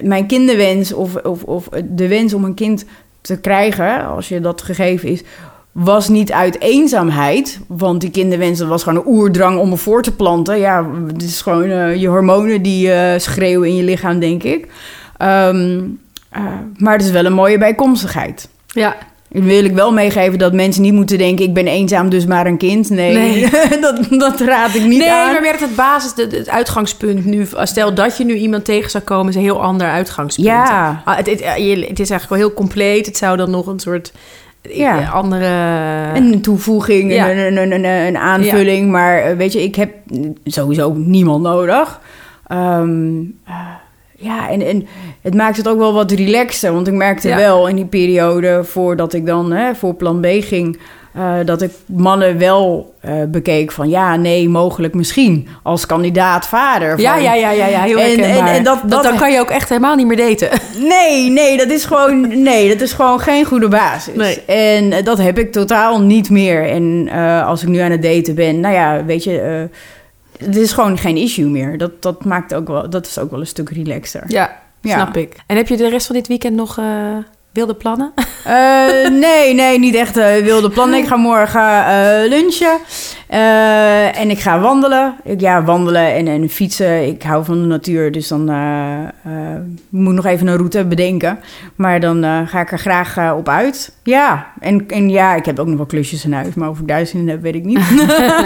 [0.01, 2.85] mijn kinderwens of, of, of de wens om een kind
[3.27, 5.23] te krijgen, als je dat gegeven is,
[5.71, 7.59] was niet uit eenzaamheid.
[7.67, 10.59] Want die kinderwens, dat was gewoon een oerdrang om me voor te planten.
[10.59, 14.67] Ja, het is gewoon eh, je hormonen die eh, schreeuwen in je lichaam, denk ik.
[15.17, 15.81] Ehm,
[16.29, 16.43] eh,
[16.77, 18.49] maar het is wel een mooie bijkomstigheid.
[18.67, 18.95] Ja.
[19.43, 21.45] Wil ik wel meegeven dat mensen niet moeten denken...
[21.45, 22.89] ik ben eenzaam, dus maar een kind.
[22.89, 23.49] Nee, Nee.
[23.81, 25.31] dat, dat raad ik niet nee, aan.
[25.31, 27.47] maar werd het basis, de- de- het uitgangspunt nu...
[27.63, 30.47] Stel dat je nu iemand tegen zou komen, is een heel ander uitgangspunt.
[30.47, 31.01] Ja.
[31.05, 31.53] Ah, het, het, eh,
[31.87, 33.05] het is eigenlijk wel heel compleet.
[33.05, 34.11] Het zou dan nog een soort
[34.61, 34.99] Ja.
[34.99, 35.45] eh, andere...
[36.15, 37.31] Een toevoeging, Ja.
[37.31, 38.91] een, een, een, een, aanvulling.
[38.91, 39.89] Maar eh, weet je, ik heb
[40.45, 41.99] sowieso niemand nodig.
[42.47, 43.53] Ehm, eh,
[44.19, 44.87] ja, en, en
[45.21, 46.73] het maakt het ook wel wat relaxter.
[46.73, 47.37] Want ik merkte Ja.
[47.37, 50.79] wel in die periode voordat ik dan hè, voor plan B ging...
[51.13, 56.99] eh, dat ik mannen wel eh, bekeek van ja, nee, mogelijk misschien als kandidaat vader.
[56.99, 59.39] Ja, van- ja, ja, ja, ja, heel En- en- en dat- dat- dan kan je
[59.39, 60.49] ook echt helemaal niet meer daten.
[60.79, 64.13] Nee, nee, dat is gewoon, nee, dat is gewoon geen goede basis.
[64.15, 64.41] Nee.
[64.45, 66.69] En eh, dat heb ik totaal niet meer.
[66.69, 67.09] En
[67.45, 69.67] als ik nu aan het daten ben, nou ja, weet je,
[70.37, 71.77] het is gewoon geen issue meer.
[71.77, 74.23] Dat, dat maakt ook wel, dat is ook wel een stuk relaxter.
[74.27, 74.93] Ja, Ja.
[74.93, 75.35] snap ik.
[75.47, 76.85] En heb je de rest van dit weekend nog eh,
[77.51, 78.13] wilde plannen?
[78.43, 80.99] Eh, nee, nee, niet echt eh, wilde plannen.
[80.99, 82.77] Ik ga morgen eh, lunchen
[83.27, 85.15] Eh, en ik ga wandelen.
[85.23, 87.07] Ik, ja, wandelen en, en fietsen.
[87.07, 91.39] Ik hou van de natuur, dus dan eh eh, moet nog even een route bedenken.
[91.75, 93.95] Maar dan ga ik er graag op uit.
[94.03, 97.09] Ja, en, en ja, ik heb ook nog wel klusjes in huis, maar of ik
[97.13, 97.79] in heb, weet ik niet.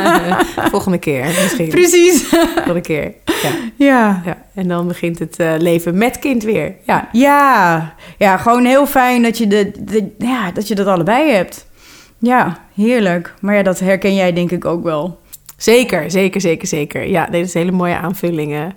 [0.71, 1.69] Volgende keer misschien.
[1.69, 2.23] Precies.
[2.55, 3.13] Volgende keer.
[3.25, 3.49] Ja.
[3.75, 4.21] Ja.
[4.25, 4.37] ja.
[4.55, 6.73] En dan begint het leven met kind weer.
[6.85, 7.07] Ja.
[7.11, 11.69] Ja, ja, gewoon heel fijn dat je, de, de- ja, dat je dat allebei hebt.
[12.19, 13.33] Ja, heerlijk.
[13.41, 15.19] Maar ja, dat herken jij denk ik ook wel.
[15.57, 17.07] Zeker, zeker, zeker, zeker.
[17.07, 18.73] Ja, dit is hele mooie aanvullingen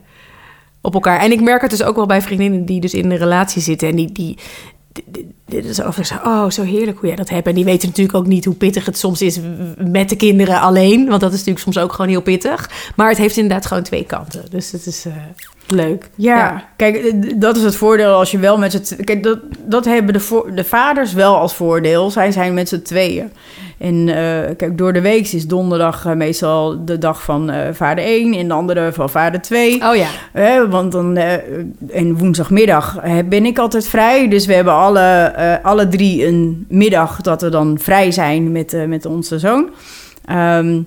[0.81, 1.21] op elkaar.
[1.21, 3.89] En ik merk het dus ook wel bij vriendinnen die dus in een relatie zitten
[3.89, 4.13] en die...
[4.13, 4.39] die
[5.47, 7.47] dit is over zo, oh, zo heerlijk hoe jij dat hebt.
[7.47, 9.41] En die weten natuurlijk ook niet hoe pittig het soms is
[9.79, 11.09] met de kinderen alleen.
[11.09, 12.71] Want dat is natuurlijk soms ook gewoon heel pittig.
[12.97, 14.45] Maar het heeft inderdaad gewoon twee kanten.
[14.51, 15.13] Dus het is eh,
[15.67, 16.11] leuk.
[16.15, 19.05] Ja, kijk, eh, dat is het voordeel als je wel met z'n...
[19.05, 22.11] Kijk, dat, dat hebben de, de vaders wel als voordeel.
[22.11, 23.33] Zij zijn met z'n tweeën.
[23.85, 28.05] En eh, kijk, door de week is donderdag eh, meestal de dag van eh, vader
[28.05, 28.35] 1...
[28.35, 29.83] en de andere van vader 2.
[29.83, 30.69] Oh ja.
[30.69, 31.17] Want dan,
[31.91, 34.29] en woensdagmiddag ben ik altijd vrij.
[34.29, 35.33] Dus we hebben alle,
[35.63, 39.69] alle drie een middag dat we dan vrij zijn met, met onze zoon.
[40.25, 40.83] Ehm,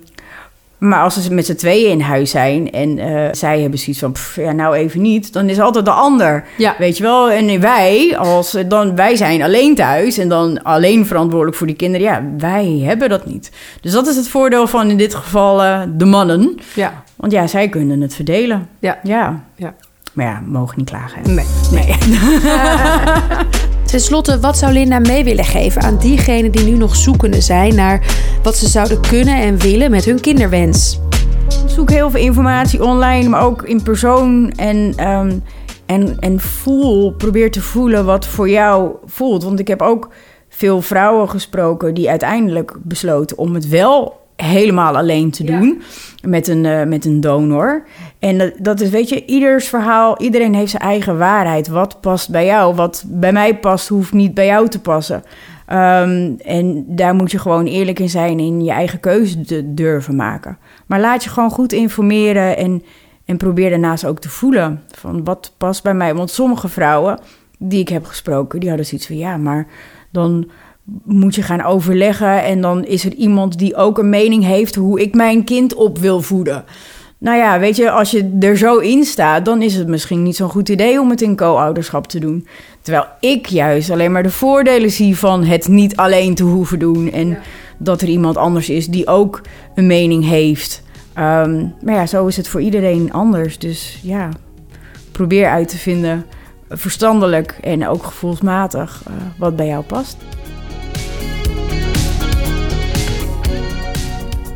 [0.78, 4.12] maar als ze met z'n tweeën in huis zijn en eh, zij hebben zoiets van,
[4.12, 6.44] pff, ja, nou even niet, dan is altijd de ander.
[6.56, 6.74] Ja.
[6.78, 7.30] Weet je wel?
[7.30, 12.06] En wij, als, dan, wij zijn alleen thuis en dan alleen verantwoordelijk voor die kinderen.
[12.06, 13.50] Ja, wij hebben dat niet.
[13.80, 16.58] Dus dat is het voordeel van in dit geval eh, de mannen.
[16.74, 17.02] Ja.
[17.16, 18.68] Want ja, zij kunnen het verdelen.
[18.78, 18.98] Ja.
[19.02, 19.44] Ja.
[19.56, 19.74] Ja.
[20.12, 21.22] Maar ja, mogen niet klagen.
[21.22, 21.32] hè?
[21.32, 21.46] Nee.
[21.70, 21.96] nee.
[23.90, 27.74] Ten slotte, wat zou Linda mee willen geven aan diegenen die nu nog zoekende zijn
[27.74, 28.06] naar
[28.42, 31.00] wat ze zouden kunnen en willen met hun kinderwens?
[31.66, 34.50] Zoek heel veel informatie online, maar ook in persoon.
[34.56, 35.32] En, ehm,
[35.86, 39.44] en, en voel, probeer te voelen wat voor jou voelt.
[39.44, 40.08] Want ik heb ook
[40.48, 45.60] veel vrouwen gesproken die uiteindelijk besloten om het wel helemaal alleen te Ja.
[45.60, 45.82] doen.
[46.22, 47.86] Met, een, eh, met een donor.
[48.18, 51.68] En dat, is, weet je, ieders verhaal, iedereen heeft zijn eigen waarheid.
[51.68, 52.74] Wat past bij jou?
[52.74, 55.22] Wat bij mij past, hoeft niet bij jou te passen.
[55.66, 60.58] Ehm, en daar moet je gewoon eerlijk in zijn en je eigen keuze durven maken.
[60.86, 62.82] Maar laat je gewoon goed informeren en,
[63.24, 66.14] en probeer daarnaast ook te voelen van wat past bij mij.
[66.14, 67.18] Want sommige vrouwen
[67.58, 69.66] die ik heb gesproken, die hadden zoiets van ja, maar
[70.12, 70.50] dan
[71.04, 75.00] moet je gaan overleggen en dan is er iemand die ook een mening heeft hoe
[75.00, 76.64] ik mijn kind op wil voeden.
[77.20, 80.36] Nou ja, weet je, als je er zo in staat, dan is het misschien niet
[80.36, 82.46] zo'n goed idee om het in co-ouderschap te doen.
[82.80, 87.10] Terwijl ik juist alleen maar de voordelen zie van het niet alleen te hoeven doen.
[87.10, 87.38] En
[87.78, 89.40] dat er iemand anders is die ook
[89.74, 90.82] een mening heeft.
[91.14, 93.58] Ehm, maar ja, zo is het voor iedereen anders.
[93.58, 94.28] Dus ja,
[95.12, 96.24] probeer uit te vinden,
[96.68, 100.16] verstandelijk en ook gevoelsmatig, uh, wat bij jou past.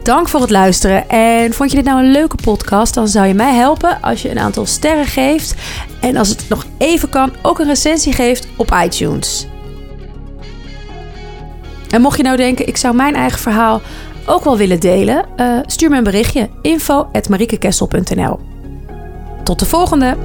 [0.03, 1.09] Dank voor het luisteren.
[1.09, 2.95] En vond je dit nou een leuke podcast?
[2.95, 5.55] Dan zou je mij helpen als je een aantal sterren geeft.
[6.01, 9.47] En als het nog even kan, ook een recensie geeft op iTunes.
[11.91, 13.81] En mocht je nou denken, ik zou mijn eigen verhaal
[14.27, 16.49] ook wel willen delen, uh, stuur me een berichtje.
[16.63, 18.41] info.mariekekessel.nl
[19.43, 20.17] Tot de volgende!